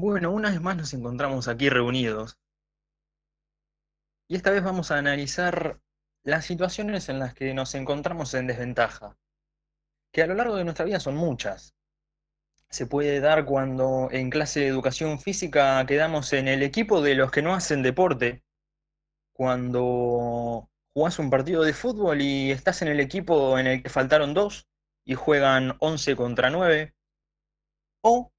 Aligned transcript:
Bueno, 0.00 0.30
una 0.30 0.50
vez 0.50 0.60
más 0.60 0.76
nos 0.76 0.94
encontramos 0.94 1.48
aquí 1.48 1.68
reunidos 1.68 2.38
y 4.28 4.36
esta 4.36 4.52
vez 4.52 4.62
vamos 4.62 4.92
a 4.92 4.98
analizar 4.98 5.80
las 6.22 6.44
situaciones 6.44 7.08
en 7.08 7.18
las 7.18 7.34
que 7.34 7.52
nos 7.52 7.74
encontramos 7.74 8.32
en 8.34 8.46
desventaja, 8.46 9.18
que 10.12 10.22
a 10.22 10.28
lo 10.28 10.34
largo 10.34 10.54
de 10.54 10.62
nuestra 10.62 10.84
vida 10.84 11.00
son 11.00 11.16
muchas. 11.16 11.74
Se 12.70 12.86
puede 12.86 13.18
dar 13.18 13.44
cuando 13.44 14.08
en 14.12 14.30
clase 14.30 14.60
de 14.60 14.68
educación 14.68 15.18
física 15.18 15.84
quedamos 15.84 16.32
en 16.32 16.46
el 16.46 16.62
equipo 16.62 17.02
de 17.02 17.16
los 17.16 17.32
que 17.32 17.42
no 17.42 17.52
hacen 17.52 17.82
deporte, 17.82 18.44
cuando 19.32 20.70
jugás 20.94 21.18
un 21.18 21.28
partido 21.28 21.64
de 21.64 21.72
fútbol 21.72 22.22
y 22.22 22.52
estás 22.52 22.82
en 22.82 22.88
el 22.88 23.00
equipo 23.00 23.58
en 23.58 23.66
el 23.66 23.82
que 23.82 23.90
faltaron 23.90 24.32
dos 24.32 24.68
y 25.04 25.14
juegan 25.14 25.76
11 25.80 26.14
contra 26.14 26.50
9, 26.50 26.94
o 28.02 28.30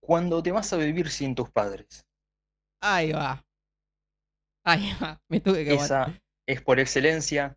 cuando 0.00 0.42
te 0.42 0.52
vas 0.52 0.72
a 0.72 0.76
vivir 0.76 1.10
sin 1.10 1.34
tus 1.34 1.50
padres. 1.50 2.04
Ahí 2.80 3.12
va. 3.12 3.42
Ahí 4.64 4.92
va. 5.00 5.20
Me 5.28 5.40
tuve 5.40 5.64
que 5.64 5.74
Esa 5.74 6.20
es 6.46 6.60
por 6.60 6.78
excelencia 6.80 7.56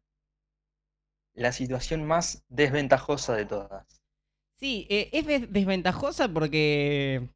la 1.35 1.51
situación 1.51 2.05
más 2.05 2.43
desventajosa 2.49 3.35
de 3.35 3.45
todas. 3.45 4.01
Sí, 4.59 4.87
eh, 4.89 5.09
es 5.11 5.25
des- 5.25 5.51
desventajosa 5.51 6.27
porque 6.31 7.29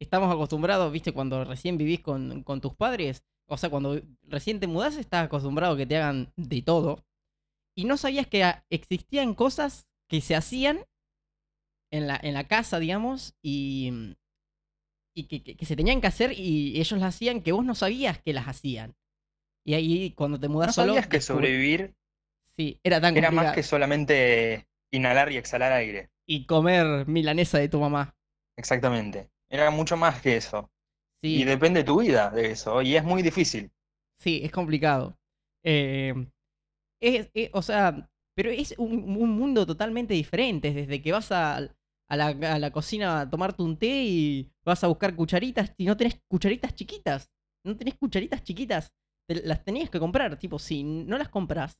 estamos 0.00 0.32
acostumbrados, 0.32 0.92
viste, 0.92 1.12
cuando 1.12 1.44
recién 1.44 1.78
vivís 1.78 2.00
con, 2.00 2.42
con 2.44 2.60
tus 2.60 2.74
padres, 2.74 3.24
o 3.48 3.56
sea, 3.58 3.70
cuando 3.70 4.00
recién 4.24 4.60
te 4.60 4.66
mudás, 4.66 4.96
estás 4.96 5.26
acostumbrado 5.26 5.74
a 5.74 5.76
que 5.76 5.86
te 5.86 5.96
hagan 5.96 6.32
de 6.36 6.62
todo. 6.62 7.04
Y 7.76 7.84
no 7.84 7.96
sabías 7.96 8.26
que 8.28 8.44
existían 8.70 9.34
cosas 9.34 9.86
que 10.08 10.20
se 10.20 10.36
hacían 10.36 10.84
en 11.90 12.06
la, 12.06 12.18
en 12.22 12.34
la 12.34 12.46
casa, 12.46 12.78
digamos, 12.78 13.34
y, 13.42 14.16
y 15.14 15.24
que, 15.24 15.42
que- 15.42 15.56
que 15.56 15.66
se 15.66 15.76
tenían 15.76 16.00
que 16.00 16.06
hacer 16.06 16.32
y 16.32 16.78
ellos 16.80 16.98
las 17.00 17.14
hacían 17.14 17.42
que 17.42 17.52
vos 17.52 17.64
no 17.64 17.74
sabías 17.74 18.20
que 18.20 18.32
las 18.32 18.48
hacían. 18.48 18.94
Y 19.66 19.74
ahí 19.74 20.12
cuando 20.12 20.38
te 20.40 20.48
mudás 20.48 20.68
¿No 20.68 20.72
solo... 20.72 20.88
sabías 20.94 21.06
que 21.08 21.18
descubrí- 21.18 21.20
sobrevivir 21.26 21.94
Sí, 22.56 22.78
era 22.82 23.00
tan 23.00 23.16
era 23.16 23.30
más 23.30 23.54
que 23.54 23.62
solamente 23.62 24.66
inhalar 24.92 25.32
y 25.32 25.36
exhalar 25.36 25.72
aire? 25.72 26.10
Y 26.26 26.46
comer 26.46 27.06
milanesa 27.06 27.58
de 27.58 27.68
tu 27.68 27.80
mamá. 27.80 28.14
Exactamente. 28.56 29.30
Era 29.48 29.70
mucho 29.70 29.96
más 29.96 30.20
que 30.20 30.36
eso. 30.36 30.70
Sí. 31.22 31.40
Y 31.40 31.44
depende 31.44 31.84
tu 31.84 32.00
vida 32.00 32.30
de 32.30 32.50
eso. 32.52 32.82
Y 32.82 32.96
es 32.96 33.04
muy 33.04 33.22
difícil. 33.22 33.70
Sí, 34.18 34.40
es 34.44 34.52
complicado. 34.52 35.16
Eh, 35.64 36.14
es, 37.00 37.30
es- 37.34 37.50
o 37.52 37.62
sea, 37.62 38.10
pero 38.36 38.50
es 38.50 38.74
un, 38.78 38.92
un 39.16 39.30
mundo 39.30 39.66
totalmente 39.66 40.14
diferente. 40.14 40.72
Desde 40.72 41.02
que 41.02 41.12
vas 41.12 41.32
a, 41.32 41.60
a 42.10 42.16
la, 42.16 42.26
a 42.28 42.58
la 42.58 42.70
cocina 42.70 43.20
a 43.20 43.30
tomarte 43.30 43.62
un 43.62 43.78
té 43.78 44.02
y 44.04 44.50
vas 44.64 44.82
a 44.84 44.88
buscar 44.88 45.14
cucharitas 45.14 45.72
y 45.78 45.86
no 45.86 45.96
tenés 45.96 46.20
cucharitas 46.28 46.74
chiquitas. 46.74 47.30
No 47.64 47.76
tenés 47.76 47.94
cucharitas 47.96 48.42
chiquitas. 48.42 48.92
te- 49.28 49.42
las 49.46 49.62
tenías 49.64 49.90
que 49.90 49.98
comprar. 50.00 50.38
Tipo, 50.38 50.58
si 50.58 50.82
no 50.84 51.16
las 51.18 51.28
compras, 51.28 51.78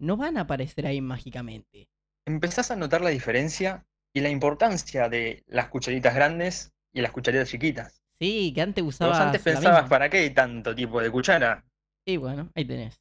no 0.00 0.16
van 0.16 0.38
a 0.38 0.42
aparecer 0.42 0.86
ahí 0.86 1.00
mágicamente. 1.00 1.88
Empezás 2.26 2.70
a 2.70 2.76
notar 2.76 3.00
la 3.00 3.10
diferencia 3.10 3.84
y 4.14 4.20
la 4.20 4.28
importancia 4.30 5.08
de 5.08 5.44
las 5.46 5.68
cucharitas 5.68 6.14
grandes 6.14 6.72
y 6.92 7.00
las 7.00 7.12
cucharitas 7.12 7.48
chiquitas. 7.48 8.02
Sí, 8.18 8.52
que 8.54 8.60
antes 8.62 8.84
Vos 8.84 8.94
usabas. 8.96 9.20
antes 9.20 9.46
la 9.46 9.52
pensabas. 9.54 9.88
¿para 9.88 10.08
qué 10.10 10.18
hay 10.18 10.30
tanto 10.34 10.74
tipo 10.74 11.00
de 11.00 11.10
cuchara? 11.10 11.64
Y 12.06 12.16
bueno, 12.16 12.50
ahí 12.54 12.64
tenés. 12.64 13.00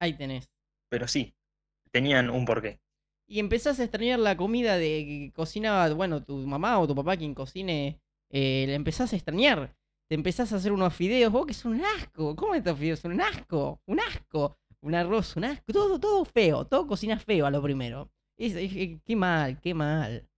Ahí 0.00 0.14
tenés. 0.16 0.48
Pero 0.88 1.06
sí, 1.08 1.34
tenían 1.90 2.30
un 2.30 2.44
porqué. 2.44 2.78
Y 3.26 3.38
empezás 3.40 3.80
a 3.80 3.84
extrañar 3.84 4.18
la 4.18 4.36
comida 4.36 4.76
de 4.76 4.86
que 5.06 5.32
cocinaba, 5.34 5.92
bueno, 5.94 6.22
tu 6.22 6.36
mamá 6.46 6.78
o 6.78 6.86
tu 6.86 6.94
papá 6.94 7.16
quien 7.16 7.34
cocine, 7.34 8.00
eh, 8.30 8.64
le 8.66 8.74
empezás 8.74 9.12
a 9.12 9.16
extrañar. 9.16 9.74
Te 10.08 10.14
empezás 10.14 10.52
a 10.52 10.56
hacer 10.56 10.72
unos 10.72 10.94
fideos, 10.94 11.32
vos 11.32 11.46
que 11.46 11.54
son 11.54 11.74
un 11.74 11.84
asco. 11.84 12.36
¿Cómo 12.36 12.54
estos 12.54 12.78
fideos 12.78 13.00
son 13.00 13.12
un 13.12 13.22
asco? 13.22 13.80
Un 13.86 14.00
asco. 14.00 14.58
Un 14.82 14.94
arroz, 14.94 15.34
un 15.36 15.44
asco. 15.46 15.72
Todo, 15.72 15.98
todo 15.98 16.24
feo. 16.26 16.66
Todo 16.66 16.86
cocina 16.86 17.18
feo 17.18 17.46
a 17.46 17.50
lo 17.50 17.62
primero. 17.62 18.10
Es- 18.36 18.54
es- 18.54 18.72
es- 18.76 19.00
qué 19.06 19.16
mal, 19.16 19.58
qué 19.60 19.72
mal. 19.72 20.28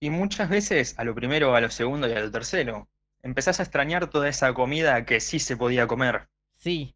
Y 0.00 0.10
muchas 0.10 0.50
veces 0.50 0.98
a 0.98 1.04
lo 1.04 1.14
primero, 1.14 1.54
a 1.54 1.60
lo 1.62 1.70
segundo 1.70 2.06
y 2.06 2.12
a 2.12 2.20
lo 2.20 2.30
tercero, 2.30 2.88
empezás 3.22 3.60
a 3.60 3.62
extrañar 3.62 4.10
toda 4.10 4.28
esa 4.28 4.52
comida 4.52 5.06
que 5.06 5.20
sí 5.20 5.38
se 5.38 5.56
podía 5.56 5.86
comer. 5.86 6.28
Sí, 6.56 6.94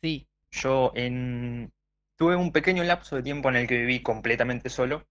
sí. 0.00 0.26
Yo 0.50 0.92
en... 0.94 1.72
tuve 2.22 2.36
un 2.36 2.52
pequeño 2.52 2.84
lapso 2.84 3.16
de 3.16 3.24
tiempo 3.24 3.48
en 3.48 3.56
el 3.56 3.66
que 3.66 3.78
viví 3.78 4.00
completamente 4.00 4.70
solo 4.70 5.04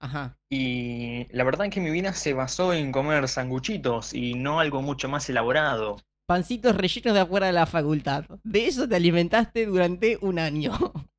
Ajá. 0.00 0.38
y 0.48 1.26
la 1.30 1.44
verdad 1.44 1.66
es 1.66 1.74
que 1.74 1.80
mi 1.82 1.90
vida 1.90 2.14
se 2.14 2.32
basó 2.32 2.72
en 2.72 2.90
comer 2.90 3.28
sanguchitos 3.28 4.14
y 4.14 4.32
no 4.32 4.58
algo 4.58 4.80
mucho 4.80 5.10
más 5.10 5.28
elaborado. 5.28 5.98
Pancitos 6.26 6.74
rellenos 6.74 7.12
de 7.12 7.20
afuera 7.20 7.48
de 7.48 7.52
la 7.52 7.66
facultad. 7.66 8.24
De 8.44 8.66
eso 8.66 8.88
te 8.88 8.96
alimentaste 8.96 9.66
durante 9.66 10.16
un 10.22 10.38
año. 10.38 10.72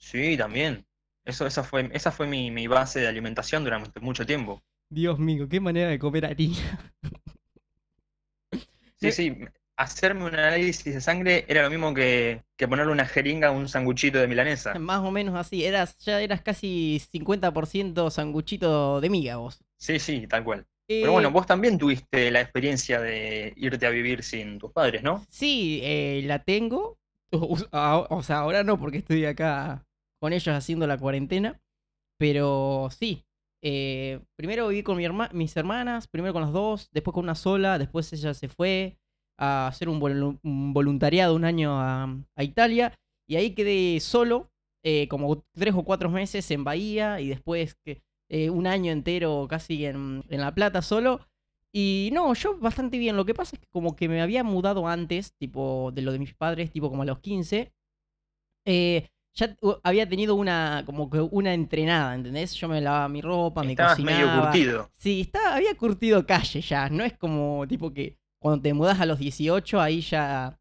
Sí, 0.00 0.36
también. 0.36 0.86
Eso, 1.24 1.44
esa 1.44 1.64
fue, 1.64 1.90
esa 1.92 2.12
fue 2.12 2.28
mi, 2.28 2.52
mi 2.52 2.68
base 2.68 3.00
de 3.00 3.08
alimentación 3.08 3.64
durante 3.64 3.98
mucho 3.98 4.24
tiempo. 4.24 4.62
Dios 4.88 5.18
mío, 5.18 5.48
qué 5.48 5.58
manera 5.58 5.90
de 5.90 5.98
comer 5.98 6.26
harina. 6.26 6.94
Sí, 9.00 9.12
sí, 9.12 9.36
hacerme 9.78 10.24
un 10.24 10.34
análisis 10.34 10.92
de 10.94 11.00
sangre 11.00 11.44
era 11.48 11.62
lo 11.62 11.70
mismo 11.70 11.94
que, 11.94 12.42
que 12.56 12.68
ponerle 12.68 12.92
una 12.92 13.06
jeringa 13.06 13.48
a 13.48 13.50
un 13.52 13.68
sanguchito 13.68 14.18
de 14.18 14.28
milanesa. 14.28 14.74
Más 14.78 15.00
o 15.00 15.10
menos 15.10 15.34
así. 15.36 15.64
Eras, 15.64 15.96
ya 15.98 16.20
eras 16.20 16.42
casi 16.42 17.00
50% 17.12 18.10
sanguchito 18.10 19.00
de 19.00 19.10
miga 19.10 19.36
vos. 19.36 19.60
Sí, 19.78 19.98
sí, 19.98 20.26
tal 20.26 20.44
cual. 20.44 20.66
Eh, 20.88 21.00
Pero 21.02 21.12
bueno, 21.12 21.30
vos 21.30 21.46
también 21.46 21.78
tuviste 21.78 22.30
la 22.30 22.40
experiencia 22.40 23.00
de 23.00 23.52
irte 23.56 23.86
a 23.86 23.90
vivir 23.90 24.22
sin 24.22 24.58
tus 24.58 24.72
padres, 24.72 25.02
¿no? 25.02 25.24
Sí, 25.30 25.80
eh, 25.82 26.22
la 26.24 26.42
tengo. 26.42 26.98
O, 27.30 28.22
sea, 28.22 28.38
ahora 28.38 28.64
no 28.64 28.78
porque 28.78 28.98
estoy 28.98 29.24
acá 29.26 29.86
con 30.20 30.32
ellos 30.32 30.48
haciendo 30.56 30.86
la 30.86 30.98
cuarentena. 30.98 31.60
Pero 32.18 32.88
sí. 32.98 33.24
eh, 33.62 34.20
primero 34.36 34.68
viví 34.68 34.82
con 34.82 34.96
mi 34.96 35.04
herma- 35.06 35.30
mis 35.32 35.56
hermanas, 35.56 36.08
primero 36.08 36.32
con 36.32 36.42
las 36.42 36.52
dos, 36.52 36.88
después 36.92 37.14
con 37.14 37.24
una 37.24 37.34
sola, 37.34 37.78
después 37.78 38.12
ella 38.12 38.34
se 38.34 38.48
fue 38.48 38.97
a 39.38 39.68
hacer 39.68 39.88
un, 39.88 40.00
volu- 40.00 40.38
un 40.42 40.72
voluntariado 40.72 41.34
un 41.34 41.44
año 41.44 41.80
a, 41.80 42.04
a 42.36 42.42
Italia. 42.44 42.92
Y 43.28 43.36
ahí 43.36 43.54
quedé 43.54 44.00
solo, 44.00 44.50
eh, 44.84 45.06
como 45.08 45.44
tres 45.54 45.74
o 45.74 45.82
cuatro 45.84 46.10
meses 46.10 46.50
en 46.50 46.64
Bahía 46.64 47.20
y 47.20 47.28
después 47.28 47.76
eh, 48.30 48.50
un 48.50 48.66
año 48.66 48.90
entero 48.92 49.46
casi 49.48 49.84
en, 49.86 50.24
en 50.28 50.40
La 50.40 50.54
Plata 50.54 50.82
solo. 50.82 51.20
Y 51.72 52.10
no, 52.14 52.32
yo 52.34 52.56
bastante 52.58 52.98
bien. 52.98 53.16
Lo 53.16 53.24
que 53.26 53.34
pasa 53.34 53.56
es 53.56 53.60
que 53.60 53.68
como 53.70 53.94
que 53.94 54.08
me 54.08 54.22
había 54.22 54.42
mudado 54.42 54.88
antes, 54.88 55.34
tipo 55.38 55.90
de 55.92 56.02
lo 56.02 56.12
de 56.12 56.18
mis 56.18 56.34
padres, 56.34 56.70
tipo 56.72 56.88
como 56.90 57.02
a 57.02 57.06
los 57.06 57.18
15. 57.20 57.72
eh, 58.66 59.08
ya 59.34 59.54
había 59.84 60.08
tenido 60.08 60.34
una, 60.34 60.82
como 60.84 61.08
que 61.10 61.20
una 61.20 61.54
entrenada, 61.54 62.12
¿entendés? 62.14 62.54
Yo 62.54 62.66
me 62.66 62.80
lavaba 62.80 63.08
mi 63.08 63.20
ropa, 63.20 63.62
me 63.62 63.70
Estabas 63.72 64.00
medio 64.00 64.22
cocinaba. 64.26 64.42
curtido. 64.50 64.90
Sí, 64.96 65.20
estaba, 65.20 65.54
había 65.56 65.76
curtido 65.76 66.26
calle 66.26 66.60
ya. 66.60 66.88
No 66.88 67.04
es 67.04 67.16
como 67.16 67.64
tipo 67.68 67.92
que 67.92 68.18
cuando 68.40 68.62
te 68.62 68.72
mudás 68.74 69.00
a 69.00 69.06
los 69.06 69.18
18, 69.18 69.80
ahí 69.80 70.00
ya. 70.00 70.58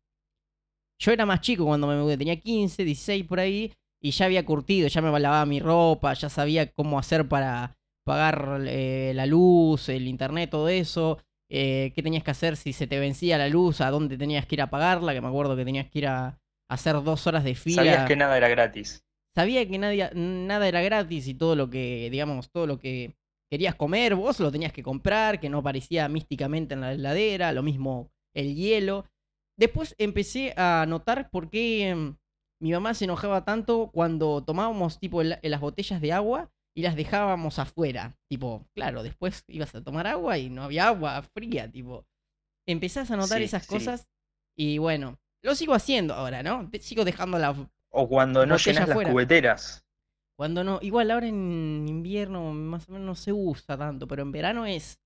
Yo 1.00 1.12
era 1.12 1.26
más 1.26 1.42
chico 1.42 1.66
cuando 1.66 1.88
me 1.88 1.96
mudé, 1.96 2.18
tenía 2.18 2.40
15, 2.40 2.84
16 2.84 3.26
por 3.26 3.40
ahí, 3.40 3.72
y 4.02 4.12
ya 4.12 4.26
había 4.26 4.46
curtido, 4.46 4.88
ya 4.88 5.02
me 5.02 5.18
lavaba 5.20 5.46
mi 5.46 5.60
ropa, 5.60 6.14
ya 6.14 6.30
sabía 6.30 6.72
cómo 6.72 6.98
hacer 6.98 7.28
para 7.28 7.78
pagar 8.04 8.62
eh, 8.68 9.12
la 9.16 9.26
luz, 9.26 9.90
el 9.90 10.08
internet, 10.08 10.50
todo 10.50 10.70
eso. 10.70 11.20
eh, 11.50 11.92
qué 11.96 12.04
tenías 12.04 12.24
que 12.24 12.32
hacer 12.32 12.58
si 12.58 12.74
se 12.74 12.88
te 12.88 13.00
vencía 13.00 13.38
la 13.38 13.48
luz, 13.48 13.80
a 13.82 13.90
dónde 13.92 14.18
tenías 14.18 14.46
que 14.46 14.56
ir 14.56 14.62
a 14.62 14.70
pagarla, 14.70 15.14
que 15.14 15.22
me 15.22 15.28
acuerdo 15.28 15.56
que 15.56 15.64
tenías 15.66 15.90
que 15.90 16.00
ir 16.00 16.08
a, 16.08 16.28
a 16.28 16.38
hacer 16.68 17.02
dos 17.04 17.26
horas 17.28 17.44
de 17.44 17.56
fila 17.56 17.76
Sabías 17.84 18.08
que 18.08 18.16
nada 18.16 18.36
era 18.38 18.50
gratis. 18.50 19.06
sabía 19.36 19.68
que 19.68 19.78
nadie, 19.78 20.10
nada 20.14 20.68
era 20.68 20.82
gratis 20.82 21.28
y 21.28 21.36
todo 21.36 21.56
lo 21.56 21.70
que, 21.70 22.10
digamos, 22.10 22.50
todo 22.52 22.66
lo 22.68 22.80
que 22.80 23.16
querías 23.50 23.76
comer, 23.76 24.16
vos 24.16 24.40
lo 24.40 24.52
tenías 24.52 24.74
que 24.74 24.84
comprar, 24.84 25.40
que 25.40 25.50
no 25.50 25.60
aparecía 25.60 26.08
místicamente 26.10 26.74
en 26.74 26.82
la 26.82 26.94
heladera, 26.94 27.52
lo 27.54 27.64
mismo 27.64 28.12
el 28.36 28.56
hielo. 28.56 29.06
Después 29.58 29.96
empecé 29.98 30.54
a 30.58 30.86
notar 30.88 31.30
por 31.30 31.50
qué 31.50 31.90
em, 31.90 32.18
mi 32.62 32.72
mamá 32.72 32.94
se 32.94 33.06
enojaba 33.06 33.46
tanto 33.46 33.90
cuando 33.94 34.44
tomábamos 34.44 35.00
tipo 35.00 35.22
el- 35.22 35.40
las 35.42 35.62
botellas 35.62 36.02
de 36.02 36.14
agua 36.14 36.52
y 36.76 36.82
las 36.84 36.96
dejábamos 36.96 37.58
afuera. 37.60 38.18
Tipo, 38.30 38.66
claro, 38.76 39.02
después 39.04 39.44
ibas 39.48 39.74
a 39.76 39.84
tomar 39.84 40.06
agua 40.08 40.38
y 40.38 40.50
no 40.50 40.64
había 40.64 40.88
agua 40.88 41.22
fría, 41.24 41.72
tipo. 41.72 42.06
Empezás 42.68 43.10
a 43.12 43.16
notar 43.18 43.40
Sí, 43.40 43.46
esas 43.46 43.64
sí. 43.64 43.70
cosas 43.70 44.08
y 44.58 44.78
bueno, 44.78 45.18
lo 45.44 45.56
sigo 45.56 45.74
haciendo 45.74 46.14
ahora, 46.14 46.44
¿no? 46.44 46.70
Sigo 46.80 47.06
dejando 47.06 47.40
la, 47.40 47.56
O 47.92 48.08
cuando 48.10 48.46
no 48.46 48.58
llenas 48.58 48.88
las 48.90 48.98
cubeteras. 49.04 49.86
Cuando 50.38 50.64
no, 50.64 50.80
igual 50.82 51.12
ahora 51.12 51.28
en 51.28 51.86
invierno 51.90 52.54
más 52.54 52.88
o 52.90 52.94
menos 52.94 53.08
no 53.08 53.16
se 53.16 53.34
usa 53.34 53.78
tanto, 53.78 54.08
pero 54.08 54.22
en 54.24 54.32
verano 54.32 54.66
es 54.66 55.00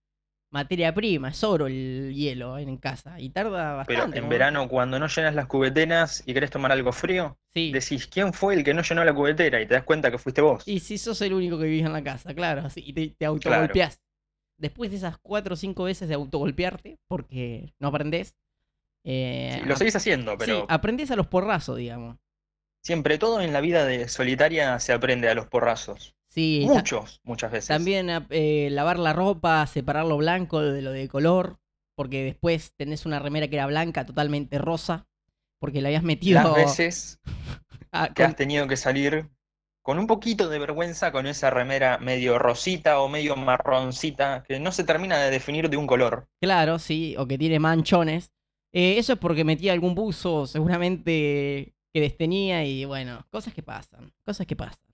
materia 0.52 0.94
prima, 0.94 1.30
es 1.30 1.44
oro 1.44 1.68
el 1.68 2.14
hielo 2.16 2.58
en 2.58 2.78
casa 2.78 3.20
y 3.20 3.30
tarda 3.32 3.74
bastante. 3.76 4.02
Pero 4.02 4.24
en 4.24 4.24
¿no? 4.24 4.30
verano, 4.30 4.68
cuando 4.70 5.00
no 5.00 5.08
llenas 5.08 5.36
las 5.36 5.48
cubeteras 5.48 6.24
y 6.26 6.34
querés 6.34 6.52
tomar 6.52 6.72
algo 6.72 6.92
frío, 6.92 7.38
Sí. 7.54 7.72
decís, 7.74 8.08
¿quién 8.08 8.34
fue 8.34 8.56
el 8.56 8.64
que 8.64 8.74
no 8.74 8.82
llenó 8.84 9.04
la 9.04 9.14
cubetera? 9.14 9.62
Y 9.62 9.68
te 9.68 9.74
das 9.76 9.84
cuenta 9.84 10.12
que 10.12 10.18
fuiste 10.18 10.42
vos. 10.42 10.64
Y 10.66 10.80
si 10.80 10.98
sos 10.98 11.22
el 11.22 11.34
único 11.34 11.58
que 11.58 11.66
vivís 11.66 11.86
en 11.86 11.94
la 11.94 12.04
casa, 12.04 12.34
claro, 12.34 12.62
así, 12.66 12.84
y 12.86 12.94
te, 12.94 13.10
te 13.10 13.26
autogolpeás. 13.26 14.00
después 14.58 14.92
de 14.92 14.98
esas 14.98 15.18
cuatro 15.20 15.54
o 15.56 15.58
cinco 15.58 15.86
veces 15.86 16.10
de 16.10 16.16
autogolpearte, 16.16 17.00
porque 17.08 17.74
no 17.80 17.90
aprendés. 17.90 18.36
eh, 19.06 19.54
Sí, 19.56 19.66
lo 19.66 19.76
seguís 19.76 19.96
haciendo, 19.96 20.38
sí, 20.38 20.38
pero 20.52 20.66
aprendés 20.70 21.12
a 21.12 21.16
los 21.16 21.28
porrazos, 21.28 21.78
digamos. 21.78 22.18
Siempre 22.84 23.18
todo 23.18 23.42
en 23.42 23.54
la 23.54 23.62
vida 23.62 23.86
de 23.86 24.08
solitaria 24.08 24.80
se 24.80 24.94
aprende 24.94 25.30
a 25.30 25.34
los 25.36 25.48
porrazos. 25.48 26.16
Sí, 26.30 26.70
Muchos, 26.74 27.20
muchas 27.24 27.52
veces. 27.52 27.68
también 27.70 28.10
ap- 28.10 28.32
eh, 28.32 28.70
lavar 28.72 29.00
la 29.00 29.14
ropa, 29.14 29.66
separar 29.68 30.06
lo 30.06 30.18
blanco 30.18 30.62
de 30.62 30.82
lo 30.82 30.92
de 30.92 31.08
color, 31.10 31.60
porque 31.96 32.24
después 32.24 32.74
tenés 32.78 33.06
una 33.06 33.20
remera 33.20 33.48
que 33.48 33.56
era 33.58 33.68
blanca, 33.68 34.06
totalmente 34.06 34.58
rosa, 34.58 35.08
porque 35.60 35.82
le 35.82 35.90
habías 35.90 36.04
metido 36.04 36.40
Las 36.40 36.54
veces 36.56 37.20
a- 37.92 38.08
que 38.14 38.24
con- 38.24 38.32
has 38.32 38.36
tenido 38.36 38.68
que 38.68 38.78
salir 38.78 39.30
con 39.84 39.98
un 40.00 40.08
poquito 40.08 40.48
de 40.48 40.60
vergüenza 40.60 41.12
con 41.12 41.26
esa 41.26 41.50
remera 41.50 41.98
medio 41.98 42.38
rosita 42.40 43.00
o 43.02 43.10
medio 43.10 43.36
marroncita 43.36 44.44
que 44.48 44.60
no 44.60 44.72
se 44.72 44.84
termina 44.84 45.18
de 45.20 45.32
definir 45.32 45.70
de 45.70 45.78
un 45.78 45.88
color. 45.88 46.28
Claro, 46.40 46.80
sí, 46.80 47.16
o 47.18 47.28
que 47.28 47.38
tiene 47.38 47.60
manchones. 47.60 48.32
Eh, 48.74 48.98
eso 48.98 49.14
es 49.14 49.20
porque 49.20 49.44
metía 49.44 49.74
algún 49.74 49.96
buzo, 49.96 50.48
seguramente 50.48 51.74
que 51.94 52.02
destenía 52.02 52.64
y 52.66 52.86
bueno, 52.86 53.26
cosas 53.30 53.54
que 53.54 53.64
pasan, 53.64 54.12
cosas 54.26 54.48
que 54.48 54.56
pasan. 54.56 54.92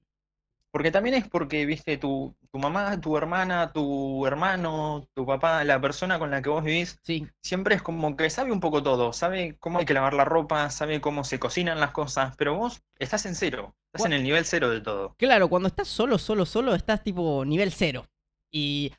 Porque 0.71 0.91
también 0.91 1.15
es 1.15 1.27
porque, 1.27 1.65
viste, 1.65 1.97
tu, 1.97 2.35
tu 2.51 2.59
mamá, 2.59 2.99
tu 2.99 3.17
hermana, 3.17 3.71
tu 3.71 4.25
hermano, 4.27 5.07
tu 5.15 5.25
papá, 5.25 5.63
la 5.63 5.81
persona 5.81 6.19
con 6.19 6.29
la 6.29 6.41
que 6.41 6.49
vos 6.49 6.63
vivís, 6.63 6.99
Sí, 7.03 7.27
siempre 7.41 7.75
es 7.75 7.81
como 7.81 8.15
que 8.15 8.29
sabe 8.29 8.51
un 8.51 8.59
poco 8.59 8.83
todo, 8.83 9.13
sabe 9.13 9.57
cómo 9.59 9.79
hay 9.79 9.85
que 9.85 9.93
lavar 9.93 10.13
la 10.13 10.25
ropa, 10.25 10.69
sabe 10.69 11.01
cómo 11.01 11.23
se 11.23 11.39
cocinan 11.39 11.79
las 11.79 11.91
cosas, 11.91 12.35
pero 12.37 12.55
vos 12.55 12.81
estás 12.99 13.25
en 13.25 13.35
cero, 13.35 13.75
estás 13.93 14.05
en 14.05 14.13
el 14.13 14.23
nivel 14.23 14.45
cero 14.45 14.69
de 14.69 14.81
todo. 14.81 15.15
claro, 15.17 15.49
cuando 15.49 15.67
estás 15.69 15.87
solo, 15.87 16.17
solo, 16.17 16.45
solo, 16.45 16.75
estás 16.75 17.01
tipo 17.03 17.43
nivel 17.45 17.71
cero. 17.71 18.05
Y 18.51 18.93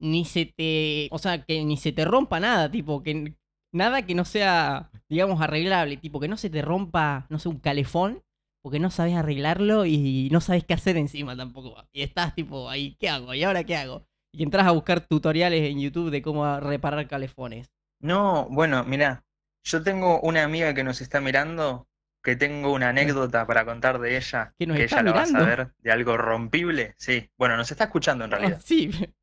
ni 0.00 0.24
se 0.24 0.46
te, 0.46 1.08
o 1.10 1.18
sea, 1.18 1.42
que 1.44 1.64
ni 1.64 1.76
se 1.76 1.92
te 1.92 2.04
rompa 2.04 2.40
nada, 2.40 2.70
tipo, 2.70 3.02
que 3.02 3.34
nada 3.72 4.02
que 4.02 4.14
no 4.14 4.24
sea, 4.24 4.90
digamos, 5.08 5.40
arreglable, 5.40 5.96
tipo, 5.96 6.20
que 6.20 6.28
no 6.28 6.36
se 6.36 6.50
te 6.50 6.62
rompa, 6.62 7.26
no 7.30 7.38
sé, 7.38 7.48
un 7.48 7.58
calefón, 7.60 8.22
porque 8.62 8.78
no 8.80 8.90
sabes 8.90 9.14
arreglarlo 9.14 9.86
y 9.86 10.28
no 10.32 10.40
sabes 10.40 10.64
qué 10.64 10.74
hacer 10.74 10.96
encima 10.96 11.36
tampoco. 11.36 11.76
Y 11.92 12.02
estás 12.02 12.34
tipo 12.34 12.68
ahí, 12.68 12.96
¿qué 12.98 13.08
hago? 13.08 13.34
¿Y 13.34 13.42
ahora 13.44 13.64
qué 13.64 13.76
hago? 13.76 14.06
Y 14.32 14.42
entras 14.42 14.66
a 14.66 14.72
buscar 14.72 15.00
tutoriales 15.00 15.62
en 15.70 15.80
YouTube 15.80 16.10
de 16.10 16.22
cómo 16.22 16.60
reparar 16.60 17.06
calefones. 17.08 17.70
No, 18.00 18.46
bueno, 18.50 18.84
mirá, 18.84 19.24
yo 19.64 19.82
tengo 19.82 20.20
una 20.20 20.44
amiga 20.44 20.74
que 20.74 20.84
nos 20.84 21.00
está 21.00 21.20
mirando, 21.20 21.88
que 22.22 22.36
tengo 22.36 22.72
una 22.72 22.90
anécdota 22.90 23.46
para 23.46 23.64
contar 23.64 23.98
de 24.00 24.16
ella, 24.16 24.54
¿Que 24.58 24.66
nos 24.66 24.76
que 24.76 24.84
está 24.84 24.96
ella 24.96 25.02
la 25.04 25.12
va 25.12 25.22
a 25.22 25.26
mirando? 25.26 25.38
saber, 25.40 25.72
de 25.78 25.92
algo 25.92 26.16
rompible. 26.16 26.94
Sí, 26.98 27.30
bueno, 27.38 27.56
nos 27.56 27.70
está 27.70 27.84
escuchando 27.84 28.24
en 28.24 28.32
Ah, 28.32 28.36
realidad. 28.38 28.60
sí, 28.64 28.90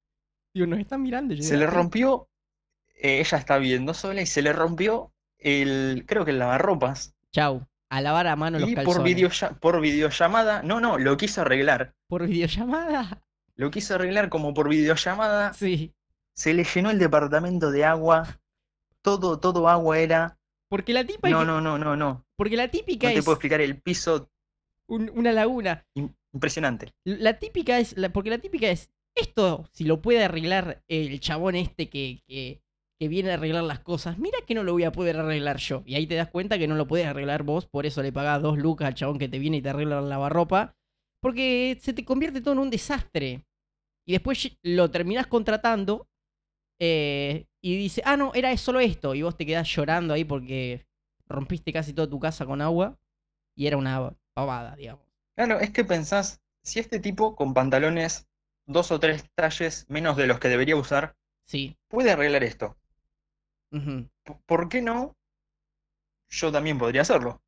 digo, 0.53 0.67
nos 0.67 0.79
están 0.79 1.01
mirando. 1.03 1.33
yo 1.33 1.43
Se 1.43 1.57
le 1.57 1.65
"Ah, 1.65 1.69
rompió, 1.71 2.29
ella 2.95 3.37
está 3.37 3.57
viendo 3.57 3.93
sola 3.93 4.21
y 4.21 4.25
se 4.25 4.41
le 4.41 4.53
rompió 4.53 5.11
el, 5.37 6.03
creo 6.07 6.25
que 6.25 6.31
el 6.31 6.39
lavarropas. 6.39 7.15
Chau, 7.31 7.65
a 7.89 8.01
lavar 8.01 8.27
a 8.27 8.35
mano 8.35 8.57
los 8.59 8.69
Y 8.69 8.75
por, 8.75 8.83
calzones. 8.85 9.15
videolla- 9.15 9.59
por 9.59 9.81
videollamada, 9.81 10.63
no, 10.63 10.79
no, 10.79 10.97
lo 10.97 11.17
quiso 11.17 11.41
arreglar. 11.41 11.93
¿Por 12.07 12.25
videollamada? 12.27 13.21
Lo 13.55 13.71
quiso 13.71 13.95
arreglar 13.95 14.29
como 14.29 14.53
por 14.53 14.69
videollamada. 14.69 15.53
Sí. 15.53 15.93
Se 16.35 16.53
le 16.53 16.63
llenó 16.65 16.91
el 16.91 16.99
departamento 16.99 17.71
de 17.71 17.85
agua. 17.85 18.39
Todo, 19.01 19.39
todo 19.39 19.69
agua 19.69 19.99
era. 19.99 20.37
Porque 20.69 20.93
la 20.93 21.05
tipa 21.05 21.29
No, 21.29 21.45
no, 21.45 21.61
no, 21.61 21.77
no, 21.77 21.95
no. 21.95 22.25
Porque 22.35 22.57
la 22.57 22.65
No 22.65 22.71
típica 22.71 23.07
te 23.07 23.17
es 23.19 23.23
puedo 23.23 23.35
explicar 23.35 23.61
el 23.61 23.79
piso. 23.81 24.29
un- 24.87 25.09
una 25.15 25.31
laguna. 25.31 25.85
im- 25.95 26.13
Impresionante. 26.33 26.91
La 27.05 27.39
típica 27.39 27.79
es. 27.79 27.95
la- 27.97 28.09
porque 28.09 28.29
la 28.29 28.39
típica 28.39 28.67
es. 28.67 28.89
Esto, 29.15 29.69
si 29.71 29.85
lo 29.85 30.01
puede 30.01 30.23
arreglar 30.25 30.83
el 30.89 31.19
chabón 31.21 31.55
este 31.55 31.87
que, 31.89 32.21
que, 32.27 32.61
que 32.99 33.07
viene 33.09 33.31
a 33.31 33.33
arreglar 33.35 33.63
las 33.63 33.79
cosas, 33.79 34.17
mira 34.17 34.37
que 34.47 34.55
no 34.55 34.63
lo 34.63 34.71
voy 34.73 34.83
a 34.85 34.91
poder 34.91 35.17
arreglar 35.17 35.57
yo. 35.57 35.83
Y 35.85 35.95
ahí 35.95 36.07
te 36.07 36.15
das 36.15 36.29
cuenta 36.29 36.57
que 36.57 36.67
no 36.67 36.75
lo 36.75 36.87
puedes 36.87 37.07
arreglar 37.07 37.43
vos, 37.43 37.65
por 37.67 37.85
eso 37.85 38.01
le 38.01 38.13
pagás 38.13 38.41
dos 38.41 38.57
lucas 38.57 38.87
al 38.87 38.95
chabón 38.95 39.19
que 39.19 39.27
te 39.29 39.39
viene 39.39 39.57
y 39.57 39.61
te 39.61 39.69
arregla 39.69 40.01
la 40.01 40.07
lavarropa. 40.07 40.75
Porque 41.21 41.77
se 41.81 41.93
te 41.93 42.05
convierte 42.05 42.41
todo 42.41 42.53
en 42.53 42.59
un 42.59 42.69
desastre. 42.69 43.45
Y 44.07 44.13
después 44.13 44.57
lo 44.63 44.91
terminás 44.91 45.27
contratando. 45.27 46.07
eh, 46.79 47.45
y 47.61 47.77
dice, 47.77 48.01
ah, 48.05 48.17
no, 48.17 48.31
era 48.35 48.55
solo 48.57 48.79
esto. 48.79 49.15
Y 49.15 49.23
vos 49.23 49.35
te 49.37 49.45
quedás 49.45 49.67
llorando 49.73 50.13
ahí 50.13 50.23
porque 50.23 50.85
rompiste 51.27 51.73
casi 51.73 51.93
toda 51.93 52.09
tu 52.09 52.19
casa 52.19 52.45
con 52.45 52.61
agua. 52.61 52.99
Y 53.57 53.67
era 53.67 53.77
una 53.77 54.13
pavada, 54.33 54.75
digamos. 54.75 55.03
Claro, 55.35 55.59
es 55.59 55.71
que 55.71 55.83
pensás, 55.83 56.41
si 56.63 56.79
este 56.79 56.99
tipo 56.99 57.35
con 57.35 57.53
pantalones 57.53 58.27
dos 58.67 58.91
o 58.91 58.99
tres 58.99 59.25
talles 59.35 59.85
menos 59.89 60.17
de 60.17 60.27
los 60.27 60.39
que 60.39 60.49
debería 60.49 60.75
usar, 60.75 61.15
Sí. 61.45 61.77
puede 61.87 62.11
arreglar 62.11 62.43
esto. 62.43 62.77
¿Por 64.45 64.69
qué 64.69 64.81
no? 64.81 65.15
Yo 66.29 66.51
también 66.51 66.77
podría 66.77 67.01
hacerlo. 67.01 67.41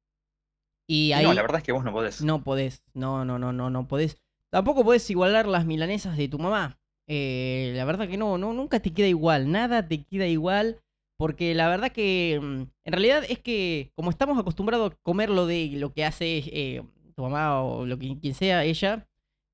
Y 0.88 1.12
ahí 1.12 1.25
no, 1.25 1.33
la 1.33 1.41
verdad 1.41 1.59
es 1.59 1.63
que 1.63 1.71
vos 1.74 1.83
no 1.83 1.91
podés. 1.91 2.21
no 2.21 2.44
podés. 2.44 2.83
No, 2.94 3.25
no, 3.25 3.38
no, 3.38 3.51
no, 3.51 3.69
no 3.69 3.88
podés. 3.88 4.18
Tampoco 4.50 4.83
podés 4.83 5.09
igualar 5.09 5.47
las 5.47 5.65
milanesas 5.65 6.15
de 6.15 6.29
tu 6.29 6.39
mamá. 6.39 6.79
Eh, 7.07 7.74
la 7.75 7.85
verdad 7.85 8.07
que 8.07 8.18
no, 8.18 8.38
no, 8.38 8.53
nunca 8.53 8.79
te 8.79 8.94
queda 8.94 9.07
igual. 9.07 9.51
Nada 9.51 9.88
te 9.88 10.03
queda 10.03 10.27
igual. 10.27 10.81
Porque 11.18 11.56
la 11.56 11.68
verdad 11.68 11.91
que 11.91 12.39
mm, 12.41 12.62
en 12.85 12.94
realidad 12.94 13.23
es 13.27 13.39
que 13.39 13.91
como 13.95 14.12
estamos 14.12 14.38
acostumbrados 14.38 14.94
a 14.94 14.95
comer 15.01 15.30
lo 15.30 15.47
de 15.47 15.71
lo 15.73 15.91
que 15.91 16.06
hace 16.06 16.44
eh, 16.45 16.83
tu 17.15 17.23
mamá 17.23 17.62
o 17.63 17.85
lo 17.85 17.97
que 17.97 18.18
quien 18.19 18.35
sea 18.35 18.63
ella, 18.63 19.07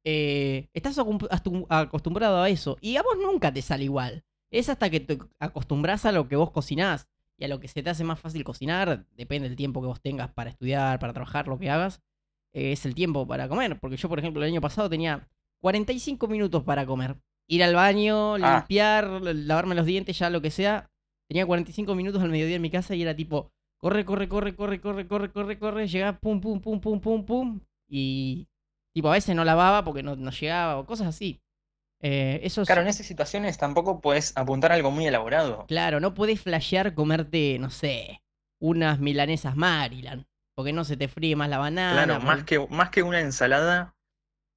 eh, 0.04 0.68
estás 0.74 1.00
acostumbrado 1.00 2.42
a 2.42 2.50
eso. 2.50 2.78
Y 2.82 2.98
a 2.98 3.02
vos 3.02 3.18
nunca 3.18 3.52
te 3.54 3.62
sale 3.62 3.86
igual. 3.86 4.24
Es 4.54 4.70
hasta 4.70 4.90
que 4.90 5.00
te 5.00 5.18
acostumbras 5.40 6.06
a 6.06 6.12
lo 6.12 6.28
que 6.28 6.36
vos 6.36 6.52
cocinás 6.52 7.08
y 7.40 7.46
a 7.46 7.48
lo 7.48 7.60
que 7.60 7.68
se 7.68 7.82
te 7.82 7.90
hace 7.90 8.04
más 8.04 8.20
fácil 8.20 8.44
cocinar, 8.44 9.06
depende 9.18 9.50
del 9.50 9.58
tiempo 9.58 9.82
que 9.82 9.88
vos 9.88 10.00
tengas 10.00 10.32
para 10.32 10.52
estudiar, 10.52 11.00
para 11.00 11.12
trabajar, 11.12 11.48
lo 11.48 11.58
que 11.58 11.72
hagas, 11.72 12.02
eh, 12.54 12.72
es 12.72 12.86
el 12.86 12.94
tiempo 12.94 13.28
para 13.28 13.50
comer. 13.50 13.80
Porque 13.80 13.98
yo, 13.98 14.08
por 14.08 14.20
ejemplo, 14.20 14.44
el 14.44 14.50
año 14.52 14.62
pasado 14.62 14.90
tenía 14.90 15.28
45 15.62 16.28
minutos 16.28 16.64
para 16.64 16.86
comer. 16.86 17.18
Ir 17.48 17.64
al 17.64 17.74
baño, 17.74 18.36
Ah. 18.36 18.58
limpiar, 18.60 19.08
lavarme 19.24 19.74
los 19.76 19.88
dientes, 19.88 20.18
ya 20.20 20.30
lo 20.30 20.42
que 20.42 20.52
sea. 20.52 20.92
Tenía 21.28 21.46
45 21.48 21.96
minutos 21.96 22.22
al 22.22 22.30
mediodía 22.30 22.58
en 22.58 22.62
mi 22.62 22.70
casa 22.70 22.94
y 22.94 23.02
era 23.02 23.16
tipo, 23.16 23.52
corre, 23.80 24.06
corre, 24.06 24.30
corre, 24.30 24.56
corre, 24.56 24.80
corre, 24.80 25.08
corre, 25.08 25.32
corre, 25.32 25.58
corre, 25.60 25.88
llegaba, 25.88 26.20
pum, 26.20 26.40
pum, 26.40 26.62
pum, 26.62 26.80
pum, 26.80 27.00
pum, 27.02 27.26
pum. 27.26 27.60
Y 27.90 28.48
tipo, 28.94 29.10
a 29.10 29.14
veces 29.14 29.36
no 29.36 29.44
lavaba 29.44 29.84
porque 29.84 30.04
no, 30.04 30.16
no 30.16 30.30
llegaba 30.30 30.78
o 30.78 30.86
cosas 30.86 31.08
así. 31.08 31.42
Eh, 32.06 32.46
Claro, 32.66 32.82
en 32.82 32.90
esas 32.90 33.06
situaciones 33.06 33.58
tampoco 33.58 34.02
puedes 34.02 34.36
apuntar 34.36 34.74
a 34.74 34.76
algo 34.76 34.92
muy 34.92 35.08
elaborado. 35.08 35.66
Claro, 35.68 36.02
no 36.02 36.14
podés 36.14 36.42
flashear 36.42 36.94
comerte, 36.94 37.58
no 37.60 37.70
sé, 37.70 38.22
unas 38.60 39.00
milanesas 39.00 39.56
Maryland. 39.56 40.26
Porque 40.56 40.74
no 40.74 40.84
se 40.84 40.98
te 40.98 41.08
fríe 41.08 41.36
más 41.36 41.50
la 41.50 41.58
banana. 41.58 42.04
Claro, 42.04 42.20
más 42.20 42.44
que, 42.44 42.68
más 42.70 42.90
que 42.90 43.02
una 43.02 43.22
ensalada 43.22 43.96